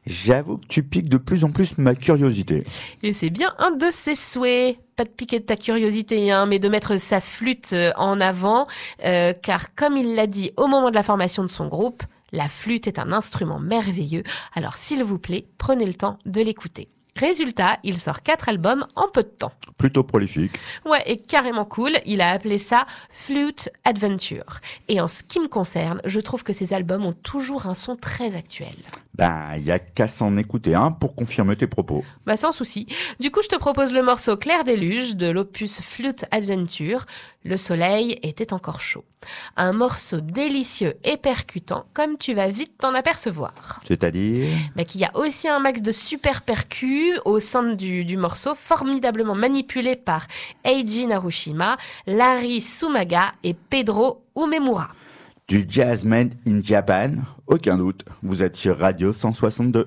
J'avoue 0.06 0.58
que 0.58 0.66
tu 0.68 0.84
piques 0.84 1.08
de 1.08 1.18
plus 1.18 1.42
en 1.44 1.50
plus 1.50 1.78
ma 1.78 1.96
curiosité. 1.96 2.64
Et 3.02 3.12
c'est 3.12 3.30
bien 3.30 3.52
un 3.58 3.72
de 3.72 3.90
ses 3.90 4.14
souhaits. 4.14 4.78
Pas 4.94 5.04
de 5.04 5.10
piquer 5.10 5.40
de 5.40 5.44
ta 5.44 5.56
curiosité, 5.56 6.30
hein, 6.30 6.46
mais 6.46 6.58
de 6.58 6.68
mettre 6.68 6.96
sa 6.96 7.20
flûte 7.20 7.72
euh, 7.74 7.92
en 7.96 8.18
avant, 8.20 8.66
euh, 9.04 9.34
car 9.34 9.74
comme 9.74 9.96
il 9.96 10.14
l'a 10.14 10.26
dit 10.26 10.52
au 10.56 10.68
moment 10.68 10.88
de 10.88 10.94
la 10.94 11.02
formation 11.02 11.42
de 11.42 11.50
son 11.50 11.66
groupe, 11.66 12.02
la 12.32 12.48
flûte 12.48 12.86
est 12.86 12.98
un 12.98 13.12
instrument 13.12 13.58
merveilleux, 13.58 14.22
alors 14.54 14.76
s'il 14.76 15.04
vous 15.04 15.18
plaît, 15.18 15.46
prenez 15.58 15.84
le 15.84 15.92
temps 15.92 16.18
de 16.24 16.40
l'écouter. 16.40 16.88
Résultat, 17.16 17.78
il 17.82 17.98
sort 17.98 18.22
quatre 18.22 18.48
albums 18.48 18.86
en 18.94 19.08
peu 19.08 19.22
de 19.22 19.28
temps. 19.28 19.52
Plutôt 19.78 20.04
prolifique. 20.04 20.58
Ouais, 20.84 21.02
et 21.06 21.18
carrément 21.18 21.64
cool, 21.64 21.92
il 22.04 22.20
a 22.20 22.30
appelé 22.30 22.58
ça 22.58 22.86
Flute 23.10 23.70
Adventure. 23.84 24.60
Et 24.88 25.00
en 25.00 25.08
ce 25.08 25.22
qui 25.22 25.40
me 25.40 25.48
concerne, 25.48 26.00
je 26.04 26.20
trouve 26.20 26.44
que 26.44 26.52
ces 26.52 26.74
albums 26.74 27.06
ont 27.06 27.14
toujours 27.14 27.66
un 27.66 27.74
son 27.74 27.96
très 27.96 28.36
actuel. 28.36 28.74
Ben, 29.16 29.56
y 29.56 29.70
a 29.70 29.78
qu'à 29.78 30.08
s'en 30.08 30.36
écouter 30.36 30.74
un 30.74 30.90
pour 30.90 31.14
confirmer 31.14 31.56
tes 31.56 31.66
propos. 31.66 32.04
Bah 32.26 32.36
sans 32.36 32.52
souci. 32.52 32.86
Du 33.18 33.30
coup, 33.30 33.40
je 33.42 33.48
te 33.48 33.56
propose 33.56 33.94
le 33.94 34.02
morceau 34.02 34.36
Clair 34.36 34.62
déluge 34.62 35.16
de 35.16 35.28
l'opus 35.28 35.80
Flute 35.80 36.26
Adventure. 36.30 37.06
Le 37.42 37.56
soleil 37.56 38.18
était 38.22 38.52
encore 38.52 38.80
chaud. 38.80 39.04
Un 39.56 39.72
morceau 39.72 40.20
délicieux 40.20 40.94
et 41.02 41.16
percutant, 41.16 41.86
comme 41.94 42.18
tu 42.18 42.34
vas 42.34 42.48
vite 42.48 42.74
t'en 42.78 42.92
apercevoir. 42.92 43.80
C'est-à-dire? 43.88 44.48
Mais 44.76 44.84
qu'il 44.84 45.00
y 45.00 45.04
a 45.06 45.16
aussi 45.16 45.48
un 45.48 45.60
max 45.60 45.80
de 45.80 45.92
super 45.92 46.42
percus 46.42 47.18
au 47.24 47.40
sein 47.40 47.62
du, 47.62 48.04
du 48.04 48.18
morceau, 48.18 48.54
formidablement 48.54 49.34
manipulé 49.34 49.96
par 49.96 50.26
Eiji 50.64 51.06
Narushima, 51.06 51.78
Larry 52.06 52.60
Sumaga 52.60 53.32
et 53.42 53.54
Pedro 53.54 54.26
Umemura. 54.36 54.90
Du 55.48 55.64
jazz 55.68 56.04
made 56.04 56.34
in 56.44 56.60
Japan 56.60 57.22
Aucun 57.46 57.76
doute. 57.76 58.04
Vous 58.20 58.42
êtes 58.42 58.56
sur 58.56 58.76
Radio 58.76 59.12
162. 59.12 59.86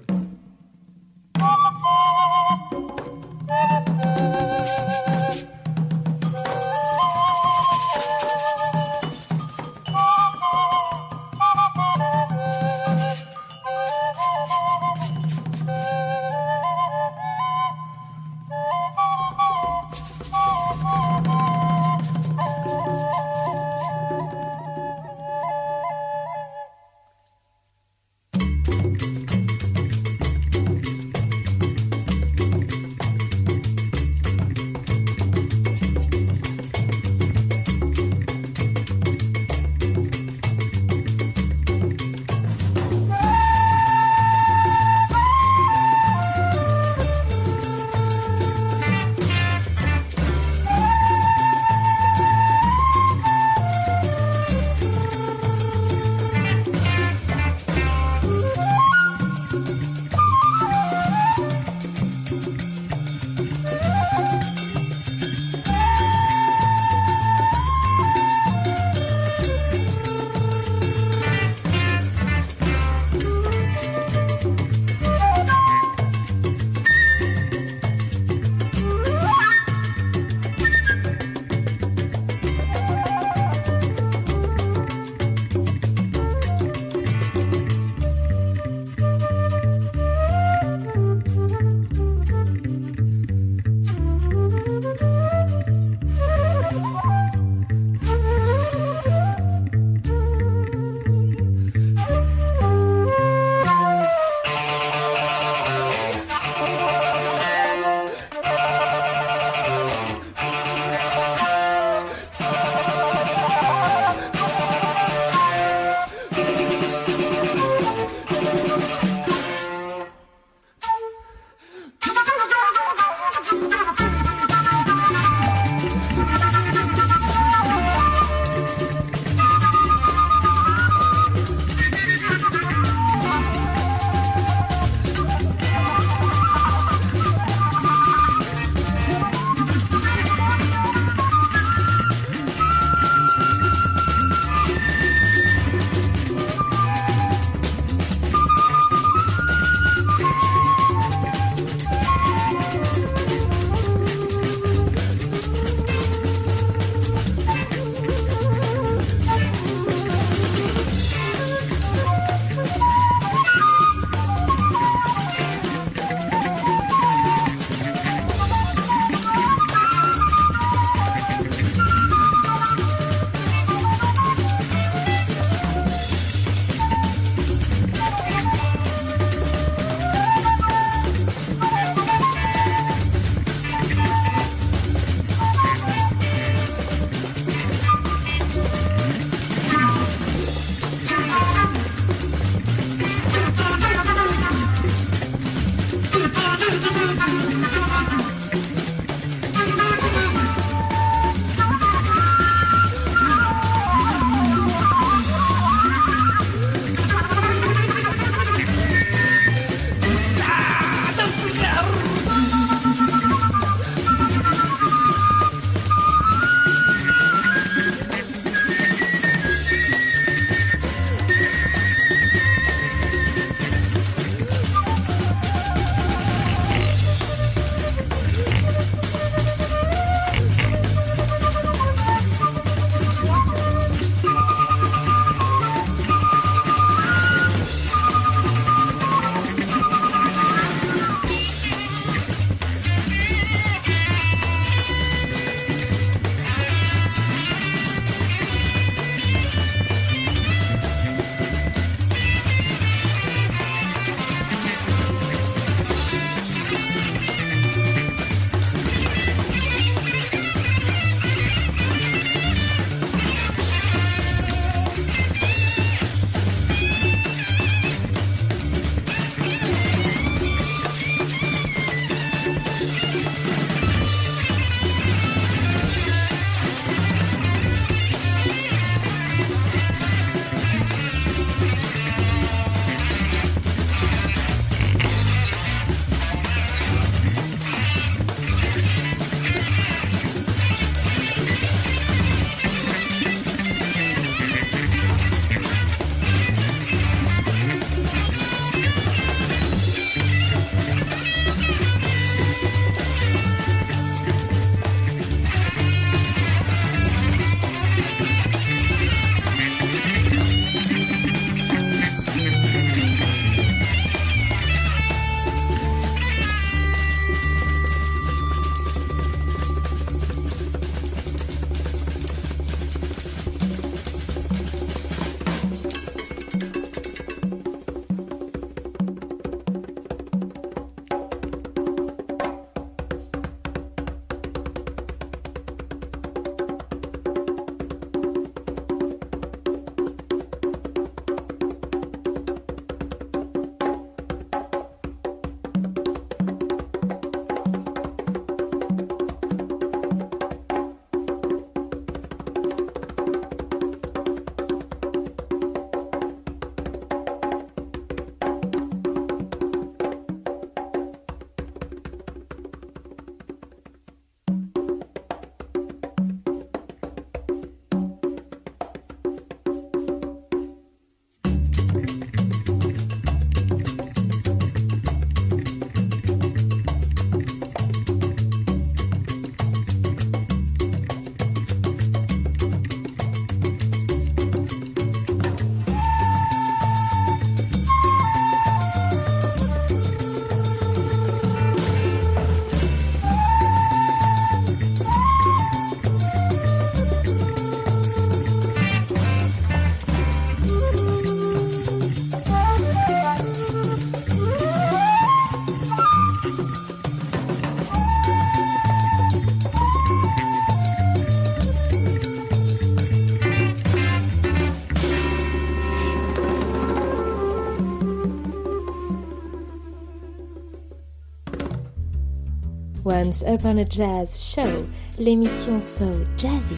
Once 423.20 423.44
Upon 423.46 423.78
a 423.78 423.86
Jazz 423.86 424.54
Show, 424.56 424.86
l'émission 425.20 425.82
So 425.82 426.06
Jazzy 426.38 426.78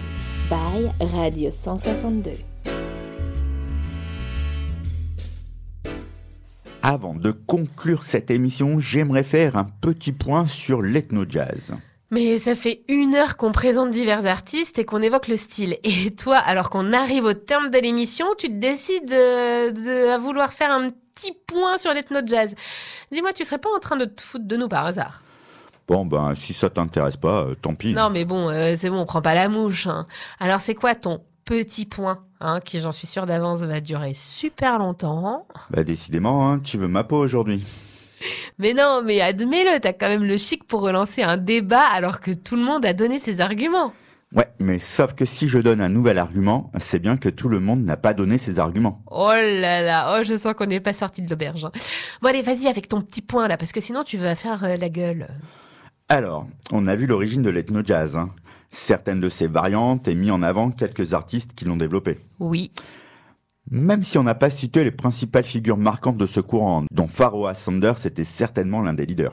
by 0.49 0.89
Radio 1.13 1.51
162. 1.51 2.31
Avant 6.81 7.13
de 7.13 7.31
conclure 7.31 8.01
cette 8.01 8.31
émission, 8.31 8.79
j'aimerais 8.79 9.23
faire 9.23 9.55
un 9.55 9.65
petit 9.65 10.13
point 10.13 10.47
sur 10.47 10.81
l'ethno-jazz. 10.81 11.73
Mais 12.09 12.39
ça 12.39 12.55
fait 12.55 12.85
une 12.87 13.13
heure 13.13 13.37
qu'on 13.37 13.51
présente 13.51 13.91
divers 13.91 14.25
artistes 14.25 14.79
et 14.79 14.85
qu'on 14.85 15.03
évoque 15.03 15.27
le 15.27 15.37
style. 15.37 15.77
Et 15.83 16.09
toi, 16.09 16.37
alors 16.37 16.71
qu'on 16.71 16.91
arrive 16.91 17.25
au 17.25 17.33
terme 17.33 17.69
de 17.69 17.77
l'émission, 17.77 18.25
tu 18.37 18.47
te 18.47 18.53
décides 18.53 19.13
euh, 19.13 19.69
de, 19.69 20.09
à 20.09 20.17
vouloir 20.17 20.53
faire 20.53 20.71
un 20.71 20.89
petit 20.89 21.37
point 21.45 21.77
sur 21.77 21.93
l'ethno-jazz. 21.93 22.55
Dis-moi, 23.11 23.31
tu 23.31 23.45
serais 23.45 23.59
pas 23.59 23.69
en 23.75 23.79
train 23.79 23.97
de 23.97 24.05
te 24.05 24.23
foutre 24.23 24.45
de 24.47 24.57
nous 24.57 24.67
par 24.67 24.87
hasard? 24.87 25.21
Bon, 25.87 26.05
ben, 26.05 26.33
si 26.35 26.53
ça 26.53 26.69
t'intéresse 26.69 27.17
pas, 27.17 27.43
euh, 27.43 27.55
tant 27.61 27.75
pis. 27.75 27.93
Non, 27.93 28.09
mais 28.09 28.23
bon, 28.25 28.49
euh, 28.49 28.75
c'est 28.77 28.89
bon, 28.89 28.99
on 28.99 29.05
prend 29.05 29.21
pas 29.21 29.33
la 29.33 29.49
mouche. 29.49 29.87
hein. 29.87 30.05
Alors, 30.39 30.59
c'est 30.61 30.75
quoi 30.75 30.95
ton 30.95 31.21
petit 31.43 31.85
point, 31.85 32.19
hein, 32.39 32.59
qui, 32.63 32.79
j'en 32.79 32.91
suis 32.93 33.07
sûre 33.07 33.25
d'avance, 33.25 33.59
va 33.61 33.81
durer 33.81 34.13
super 34.13 34.79
longtemps? 34.79 35.45
Bah, 35.69 35.83
décidément, 35.83 36.47
hein, 36.49 36.59
tu 36.59 36.77
veux 36.77 36.87
ma 36.87 37.03
peau 37.03 37.17
aujourd'hui. 37.17 37.65
Mais 38.59 38.73
non, 38.73 39.01
mais 39.03 39.19
admets-le, 39.19 39.79
t'as 39.79 39.93
quand 39.93 40.07
même 40.07 40.23
le 40.23 40.37
chic 40.37 40.63
pour 40.65 40.81
relancer 40.81 41.23
un 41.23 41.37
débat 41.37 41.83
alors 41.91 42.19
que 42.21 42.31
tout 42.31 42.55
le 42.55 42.61
monde 42.61 42.85
a 42.85 42.93
donné 42.93 43.17
ses 43.19 43.41
arguments. 43.41 43.93
Ouais, 44.33 44.47
mais 44.59 44.79
sauf 44.79 45.13
que 45.13 45.25
si 45.25 45.49
je 45.49 45.59
donne 45.59 45.81
un 45.81 45.89
nouvel 45.89 46.17
argument, 46.19 46.71
c'est 46.79 46.99
bien 46.99 47.17
que 47.17 47.27
tout 47.27 47.49
le 47.49 47.59
monde 47.59 47.83
n'a 47.83 47.97
pas 47.97 48.13
donné 48.13 48.37
ses 48.37 48.59
arguments. 48.59 49.01
Oh 49.11 49.31
là 49.31 49.81
là, 49.81 50.15
oh 50.15 50.23
je 50.23 50.37
sens 50.37 50.53
qu'on 50.53 50.67
n'est 50.67 50.79
pas 50.79 50.93
sorti 50.93 51.21
de 51.21 51.29
l'auberge. 51.29 51.65
hein. 51.65 51.71
Bon 52.21 52.29
allez, 52.29 52.43
vas-y 52.43 52.67
avec 52.67 52.87
ton 52.87 53.01
petit 53.01 53.21
point 53.21 53.47
là, 53.49 53.57
parce 53.57 53.71
que 53.73 53.81
sinon 53.81 54.03
tu 54.03 54.15
vas 54.17 54.35
faire 54.35 54.63
euh, 54.63 54.77
la 54.77 54.87
gueule. 54.89 55.27
Alors, 56.11 56.45
on 56.73 56.87
a 56.87 56.95
vu 56.97 57.07
l'origine 57.07 57.41
de 57.41 57.49
l'ethno-jazz. 57.49 58.17
hein. 58.17 58.31
Certaines 58.69 59.21
de 59.21 59.29
ses 59.29 59.47
variantes 59.47 60.09
et 60.09 60.13
mis 60.13 60.29
en 60.29 60.43
avant 60.43 60.69
quelques 60.69 61.13
artistes 61.13 61.53
qui 61.55 61.63
l'ont 61.63 61.77
développé. 61.77 62.19
Oui. 62.41 62.69
Même 63.73 64.03
si 64.03 64.17
on 64.17 64.23
n'a 64.23 64.35
pas 64.35 64.49
cité 64.49 64.83
les 64.83 64.91
principales 64.91 65.45
figures 65.45 65.77
marquantes 65.77 66.17
de 66.17 66.25
ce 66.25 66.41
courant, 66.41 66.83
dont 66.91 67.07
Pharoah 67.07 67.53
Sanders 67.53 68.05
était 68.05 68.25
certainement 68.25 68.81
l'un 68.81 68.91
des 68.91 69.05
leaders. 69.05 69.31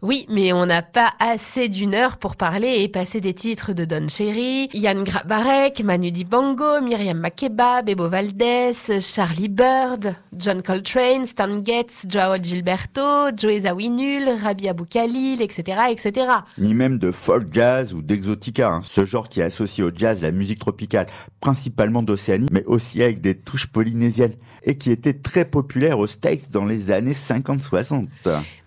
Oui, 0.00 0.26
mais 0.30 0.52
on 0.52 0.64
n'a 0.64 0.82
pas 0.82 1.10
assez 1.18 1.68
d'une 1.68 1.96
heure 1.96 2.18
pour 2.18 2.36
parler 2.36 2.82
et 2.82 2.88
passer 2.88 3.20
des 3.20 3.34
titres 3.34 3.72
de 3.72 3.84
Don 3.84 4.06
Cherry, 4.06 4.68
Yann 4.74 5.02
Grabarek, 5.02 5.82
Manu 5.82 6.12
Dibango, 6.12 6.80
Myriam 6.82 7.18
Makeba, 7.18 7.82
Bebo 7.82 8.08
Valdez, 8.08 9.00
Charlie 9.00 9.48
Bird, 9.48 10.14
John 10.36 10.62
Coltrane, 10.62 11.26
Stan 11.26 11.58
Getz, 11.58 12.06
Joao 12.08 12.40
Gilberto, 12.40 13.30
Joe 13.36 13.62
Zawinul, 13.62 14.28
Rabia 14.40 14.72
Boukhalil, 14.72 15.42
etc., 15.42 15.78
etc. 15.90 16.26
Ni 16.58 16.74
même 16.74 16.98
de 16.98 17.10
folk 17.10 17.48
jazz 17.50 17.92
ou 17.92 18.02
d'exotica, 18.02 18.70
hein, 18.70 18.80
ce 18.84 19.04
genre 19.04 19.28
qui 19.28 19.42
associe 19.42 19.84
au 19.84 19.90
jazz 19.92 20.22
la 20.22 20.30
musique 20.30 20.60
tropicale, 20.60 21.06
principalement 21.40 22.04
d'Océanie, 22.04 22.46
mais 22.52 22.64
aussi 22.66 23.02
avec 23.02 23.20
des 23.20 23.34
touches 23.34 23.66
polynésiennes, 23.80 24.34
et 24.62 24.76
qui 24.76 24.90
était 24.90 25.14
très 25.14 25.46
populaire 25.46 25.98
aux 25.98 26.06
States 26.06 26.50
dans 26.50 26.66
les 26.66 26.90
années 26.90 27.14
50-60. 27.14 28.08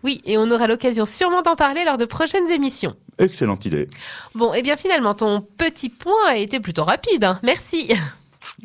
Oui, 0.04 0.22
et 0.26 0.40
on 0.40 0.50
aura 0.50 0.66
l'occasion 0.66 1.06
sûrement 1.06 1.44
d'en 1.44 1.56
parler 1.56 1.84
lors 1.86 1.98
de 2.00 2.06
prochaines 2.06 2.50
émissions. 2.50 2.96
Excellente 3.20 3.64
idée. 3.66 3.88
Bon, 4.34 4.54
et 4.56 4.64
bien 4.64 4.76
finalement, 4.76 5.14
ton 5.14 5.42
petit 5.42 5.90
point 5.90 6.30
a 6.30 6.36
été 6.38 6.60
plutôt 6.60 6.84
rapide. 6.84 7.24
hein. 7.26 7.40
Merci. 7.44 7.94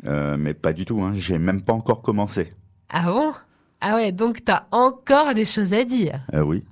Euh, 0.05 0.37
mais 0.39 0.55
pas 0.55 0.73
du 0.73 0.85
tout, 0.85 1.01
hein, 1.03 1.13
j'ai 1.15 1.37
même 1.37 1.61
pas 1.61 1.73
encore 1.73 2.01
commencé. 2.01 2.51
Ah 2.89 3.03
bon? 3.11 3.31
Ah 3.79 3.93
ouais, 3.95 4.11
donc 4.11 4.43
t'as 4.43 4.63
encore 4.71 5.35
des 5.35 5.45
choses 5.45 5.73
à 5.75 5.83
dire. 5.83 6.19
Euh, 6.33 6.41
oui. 6.41 6.63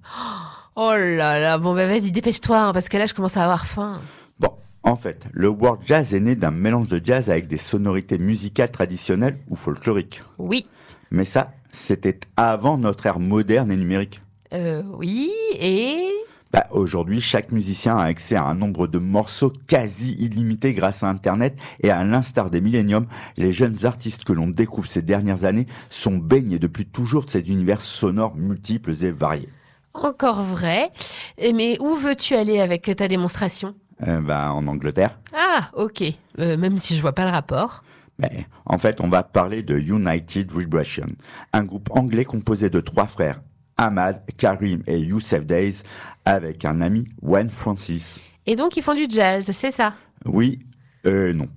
Oh 0.75 0.91
là 0.91 1.39
là, 1.39 1.57
bon 1.59 1.73
bah 1.75 1.86
vas-y, 1.86 2.11
dépêche-toi, 2.11 2.57
hein, 2.59 2.73
parce 2.73 2.89
que 2.89 2.97
là 2.97 3.05
je 3.05 3.13
commence 3.13 3.38
à 3.38 3.43
avoir 3.43 3.67
faim. 3.67 4.01
Bon, 4.39 4.53
en 4.88 4.95
fait, 4.95 5.25
le 5.33 5.49
world 5.49 5.81
jazz 5.85 6.13
est 6.13 6.19
né 6.21 6.35
d'un 6.35 6.51
mélange 6.51 6.88
de 6.88 7.01
jazz 7.03 7.29
avec 7.29 7.47
des 7.47 7.57
sonorités 7.57 8.17
musicales 8.17 8.71
traditionnelles 8.71 9.38
ou 9.49 9.55
folkloriques. 9.57 10.23
Oui, 10.38 10.65
Mais 11.11 11.25
ça, 11.25 11.51
c'était 11.73 12.19
avant 12.38 12.77
notre 12.77 13.05
ère 13.05 13.19
moderne 13.19 13.69
et 13.71 13.75
numérique. 13.75 14.21
euh, 14.53 14.81
oui, 14.93 15.29
et... 15.59 16.07
Bah, 16.53 16.67
aujourd'hui, 16.71 17.19
chaque 17.19 17.51
musicien 17.51 17.97
a 17.97 18.05
accès 18.05 18.38
à 18.38 18.45
un 18.45 18.55
nombre 18.55 18.88
de 18.88 18.97
morceaux 18.97 19.51
quasi 19.67 20.13
illimité 20.13 20.71
grâce 20.71 21.03
à 21.03 21.09
Internet 21.09 21.57
et 21.83 21.89
à 21.89 22.05
l'instar 22.05 22.49
des 22.49 22.61
milléniums, 22.61 23.07
les 23.35 23.51
jeunes 23.51 23.85
artistes 23.85 24.23
que 24.23 24.31
l'on 24.31 24.47
découvre 24.47 24.88
ces 24.89 25.01
dernières 25.01 25.43
années 25.43 25.67
sont 25.89 26.15
baignés 26.15 26.59
depuis 26.59 26.85
toujours 26.85 27.25
de 27.25 27.29
cet 27.29 27.49
univers 27.49 27.81
sonore 27.81 28.35
multiples 28.38 28.93
et 29.03 29.11
variés. 29.11 29.49
Encore 29.93 30.43
vrai. 30.43 30.91
Mais 31.41 31.77
où 31.81 31.95
veux-tu 31.95 32.35
aller 32.35 32.61
avec 32.61 32.83
ta 32.95 33.09
démonstration? 33.09 33.75
Euh, 34.05 34.21
bah, 34.21 34.53
en 34.53 34.67
Angleterre. 34.67 35.19
Ah, 35.35 35.69
ok. 35.73 36.03
Euh, 36.39 36.57
même 36.57 36.77
si 36.77 36.95
je 36.95 37.01
vois 37.01 37.13
pas 37.13 37.25
le 37.25 37.31
rapport. 37.31 37.83
Mais 38.19 38.45
en 38.65 38.77
fait, 38.77 39.01
on 39.01 39.09
va 39.09 39.23
parler 39.23 39.63
de 39.63 39.77
United 39.77 40.51
Vibration, 40.51 41.07
un 41.53 41.63
groupe 41.63 41.89
anglais 41.91 42.25
composé 42.25 42.69
de 42.69 42.79
trois 42.79 43.07
frères, 43.07 43.41
Ahmad, 43.77 44.23
Karim 44.37 44.81
et 44.87 44.99
Youssef 44.99 45.45
Days, 45.45 45.83
avec 46.25 46.65
un 46.65 46.81
ami, 46.81 47.07
Wayne 47.21 47.49
Francis. 47.49 48.19
Et 48.45 48.55
donc 48.55 48.75
ils 48.77 48.83
font 48.83 48.95
du 48.95 49.05
jazz, 49.09 49.49
c'est 49.51 49.71
ça? 49.71 49.93
Oui, 50.25 50.59
euh, 51.05 51.33
non. 51.33 51.47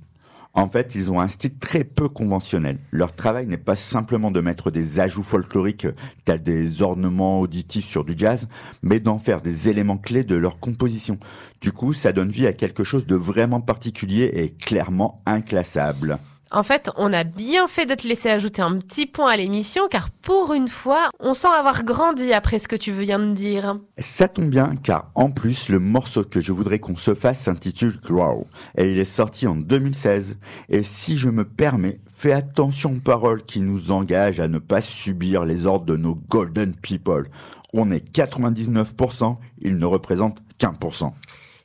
En 0.53 0.69
fait, 0.69 0.95
ils 0.97 1.13
ont 1.13 1.21
un 1.21 1.29
style 1.29 1.57
très 1.59 1.85
peu 1.85 2.09
conventionnel. 2.09 2.79
Leur 2.91 3.15
travail 3.15 3.47
n'est 3.47 3.57
pas 3.57 3.77
simplement 3.77 4.33
de 4.33 4.41
mettre 4.41 4.73
des 4.73 4.99
ajouts 4.99 5.23
folkloriques 5.23 5.85
euh, 5.85 5.95
tels 6.25 6.43
des 6.43 6.83
ornements 6.83 7.41
auditifs 7.41 7.87
sur 7.87 8.05
du 8.05 8.15
jazz, 8.17 8.49
mais 8.83 8.99
d'en 8.99 9.19
faire 9.19 9.43
des 9.43 9.69
éléments 9.69 9.99
clés 9.99 10.25
de 10.25 10.35
leur 10.35 10.59
composition. 10.59 11.19
Du 11.61 11.71
coup, 11.71 11.93
ça 11.93 12.13
donne 12.13 12.31
vie 12.31 12.49
à 12.49 12.53
quelque 12.53 12.83
chose 12.85 13.07
de 13.07 13.15
vraiment 13.15 13.61
particulier 13.61 14.31
et 14.35 14.51
clairement 14.51 15.23
inclassable. 15.25 16.19
En 16.53 16.65
fait, 16.65 16.91
on 16.97 17.13
a 17.13 17.23
bien 17.23 17.69
fait 17.69 17.87
de 17.87 17.95
te 17.95 18.09
laisser 18.09 18.29
ajouter 18.29 18.61
un 18.61 18.77
petit 18.77 19.07
point 19.07 19.31
à 19.31 19.37
l'émission, 19.37 19.87
car 19.89 20.11
pour 20.11 20.53
une 20.53 20.67
fois, 20.67 21.09
on 21.21 21.33
sent 21.33 21.47
avoir 21.47 21.85
grandi 21.85 22.33
après 22.33 22.59
ce 22.59 22.67
que 22.67 22.75
tu 22.75 22.91
viens 22.91 23.21
de 23.21 23.33
dire. 23.33 23.79
Ça 23.99 24.27
tombe 24.27 24.51
bien 24.51 24.75
car 24.83 25.13
en 25.15 25.31
plus 25.31 25.69
le 25.69 25.79
morceau 25.79 26.25
que 26.25 26.41
je 26.41 26.51
voudrais 26.51 26.81
qu'on 26.81 26.97
se 26.97 27.15
fasse 27.15 27.41
s'intitule 27.41 28.01
Grow 28.05 28.49
et 28.77 28.91
il 28.91 28.99
est 28.99 29.05
sorti 29.05 29.47
en 29.47 29.55
2016 29.55 30.39
et 30.69 30.83
si 30.83 31.17
je 31.17 31.29
me 31.29 31.45
permets, 31.45 32.01
fais 32.11 32.33
attention 32.33 32.95
aux 32.95 33.01
paroles 33.01 33.45
qui 33.45 33.61
nous 33.61 33.93
engagent 33.93 34.41
à 34.41 34.49
ne 34.49 34.59
pas 34.59 34.81
subir 34.81 35.45
les 35.45 35.67
ordres 35.67 35.87
de 35.87 35.97
nos 35.97 36.17
golden 36.29 36.75
people. 36.75 37.29
On 37.75 37.93
est 37.93 38.13
99%, 38.13 39.37
ils 39.61 39.79
ne 39.79 39.87
représentent 39.87 40.43
qu'un 40.59 40.75
pour 40.75 40.97
cent. 40.97 41.15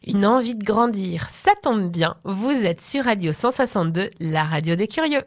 Une 0.08 0.24
envie 0.24 0.56
de 0.56 0.64
grandir, 0.64 1.28
ça 1.32 1.51
tombe 1.64 1.89
bien, 1.89 2.16
vous 2.26 2.51
êtes 2.51 2.82
sur 2.82 3.06
Radio 3.06 3.34
162, 3.34 4.12
la 4.20 4.43
radio 4.43 4.76
des 4.76 4.88
curieux. 4.88 5.24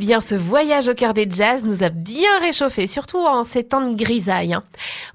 Bien, 0.00 0.20
ce 0.20 0.34
voyage 0.34 0.88
au 0.88 0.94
cœur 0.94 1.14
des 1.14 1.28
jazz 1.30 1.64
nous 1.64 1.84
a 1.84 1.90
bien 1.90 2.40
réchauffé, 2.40 2.88
surtout 2.88 3.18
en 3.18 3.44
ces 3.44 3.62
temps 3.62 3.88
de 3.88 3.94
grisaille. 3.94 4.54
hein. 4.54 4.64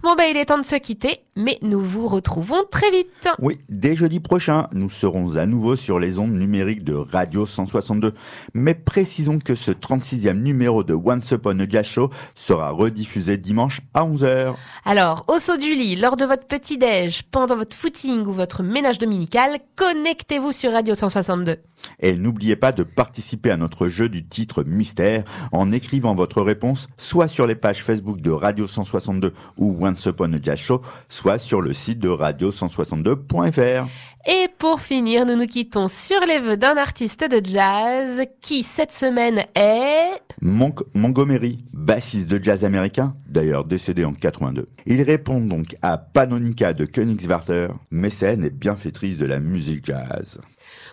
Bon, 0.04 0.14
bah, 0.16 0.28
il 0.28 0.38
est 0.38 0.46
temps 0.46 0.60
de 0.60 0.66
se 0.66 0.76
quitter, 0.78 1.25
mais 1.36 1.58
nous 1.62 1.82
vous 1.82 2.08
retrouvons 2.08 2.64
très 2.72 2.90
vite. 2.92 3.28
Oui, 3.40 3.60
dès 3.68 3.96
jeudi 3.96 4.22
prochain, 4.22 4.68
nous 4.72 4.90
serons 4.90 5.36
à 5.36 5.46
nouveau 5.46 5.76
sur 5.76 6.00
les 6.00 6.18
ondes 6.18 6.32
numériques 6.32 6.86
de 6.86 6.94
Radio 6.94 7.46
162. 7.46 8.14
Mais 8.54 8.74
précisons 8.74 9.40
que 9.40 9.54
ce 9.54 9.72
36e 9.72 10.42
numéro 10.42 10.84
de 10.84 10.94
Once 10.94 11.30
Upon 11.32 11.60
a 11.60 11.68
Jazz 11.68 11.86
Show 11.86 12.10
sera 12.36 12.70
rediffusé 12.70 13.36
dimanche 13.38 13.82
à 13.94 14.06
11h. 14.06 14.54
Alors, 14.86 15.26
au 15.28 15.38
saut 15.40 15.58
du 15.58 15.76
lit, 15.76 15.98
lors 15.98 16.16
de 16.16 16.24
votre 16.24 16.48
petit-déj, 16.48 17.24
pendant 17.24 17.58
votre 17.58 17.76
footing 17.76 18.26
ou 18.26 18.32
votre 18.32 18.64
ménage 18.64 18.98
dominical, 18.98 19.60
connectez-vous 19.76 20.54
sur 20.54 20.72
Radio 20.72 20.96
162. 20.96 21.58
Et 22.00 22.16
n'oubliez 22.16 22.56
pas 22.56 22.72
de 22.72 22.84
participer 22.84 23.52
à 23.52 23.58
notre 23.58 23.88
jeu 23.90 24.10
du 24.10 24.26
titre 24.26 24.64
mystère 24.64 25.24
en 25.52 25.72
écrivant 25.72 26.16
votre 26.16 26.42
réponse 26.42 26.88
soit 26.98 27.28
sur 27.28 27.46
les 27.46 27.56
pages 27.56 27.84
Facebook 27.84 28.22
de 28.22 28.32
Radio 28.32 28.68
162 28.68 29.34
ou 29.58 29.78
Once 29.86 30.06
Upon 30.06 30.34
a 30.34 30.38
Jazz 30.42 30.60
Show, 30.60 30.82
soit 31.10 31.25
sur 31.40 31.62
le 31.62 31.74
site 31.74 32.00
de 32.00 32.10
radio162.fr. 32.10 33.88
Et 34.28 34.48
pour 34.58 34.80
finir, 34.82 35.26
nous 35.26 35.36
nous 35.36 35.46
quittons 35.48 35.88
sur 35.88 36.20
les 36.22 36.40
vœux 36.40 36.58
d'un 36.58 36.78
artiste 36.78 37.24
de 37.30 37.42
jazz 37.44 38.24
qui, 38.42 38.64
cette 38.64 38.94
semaine, 38.94 39.44
est... 39.56 40.22
Mon- 40.42 40.74
Montgomery, 40.94 41.58
bassiste 41.74 42.28
de 42.28 42.44
jazz 42.44 42.64
américain, 42.66 43.16
d'ailleurs 43.28 43.66
décédé 43.66 44.06
en 44.06 44.14
82. 44.14 44.68
Il 44.86 45.02
répond 45.02 45.42
donc 45.42 45.76
à 45.82 45.98
Panonica 45.98 46.74
de 46.74 46.86
Königswarter, 46.86 47.68
mécène 47.92 48.44
et 48.46 48.50
bienfaitrice 48.50 49.18
de 49.18 49.26
la 49.26 49.40
musique 49.40 49.86
jazz. 49.86 50.40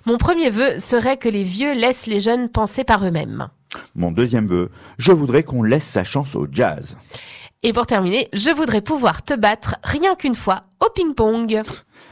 Mon 0.07 0.19
premier 0.19 0.51
vœu 0.51 0.79
serait 0.79 1.17
que 1.17 1.29
les 1.29 1.45
vieux 1.45 1.73
laissent 1.75 2.07
les 2.07 2.21
jeunes 2.21 2.49
penser 2.49 2.85
par 2.85 3.07
eux-mêmes. 3.07 3.49
Mon 3.95 4.13
deuxième 4.13 4.47
vœu, 4.47 4.71
je 4.99 5.13
voudrais 5.13 5.43
qu'on 5.43 5.63
laisse 5.63 5.85
sa 5.87 6.05
chance 6.05 6.35
au 6.37 6.47
jazz. 6.51 6.99
Et 7.65 7.73
pour 7.73 7.87
terminer, 7.87 8.29
je 8.33 8.51
voudrais 8.51 8.81
pouvoir 8.81 9.23
te 9.23 9.35
battre 9.35 9.77
rien 9.85 10.17
qu'une 10.17 10.35
fois 10.35 10.65
au 10.85 10.91
ping-pong. 10.91 11.63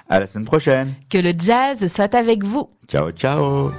À 0.09 0.21
la 0.21 0.29
semaine 0.29 0.45
prochaine. 0.45 0.95
Que 1.09 1.19
le 1.19 1.33
jazz 1.37 1.93
soit 1.93 2.15
avec 2.15 2.45
vous. 2.45 2.71
Ciao, 2.87 3.11
ciao. 3.11 3.73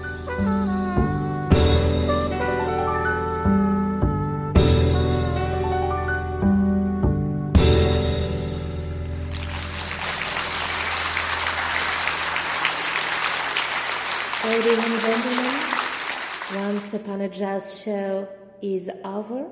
Ladies 14.43 14.77
and 14.77 14.99
gentlemen, 14.99 15.51
Once 16.53 16.93
Upon 16.93 17.21
a 17.21 17.29
Jazz 17.29 17.81
show 17.81 18.27
is 18.61 18.89
over. 19.05 19.45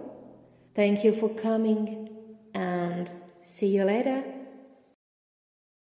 Thank 0.79 1.03
you 1.03 1.11
for 1.11 1.27
coming 1.27 2.07
and 2.53 3.11
see 3.43 3.67
you 3.67 3.83
later. 3.83 4.38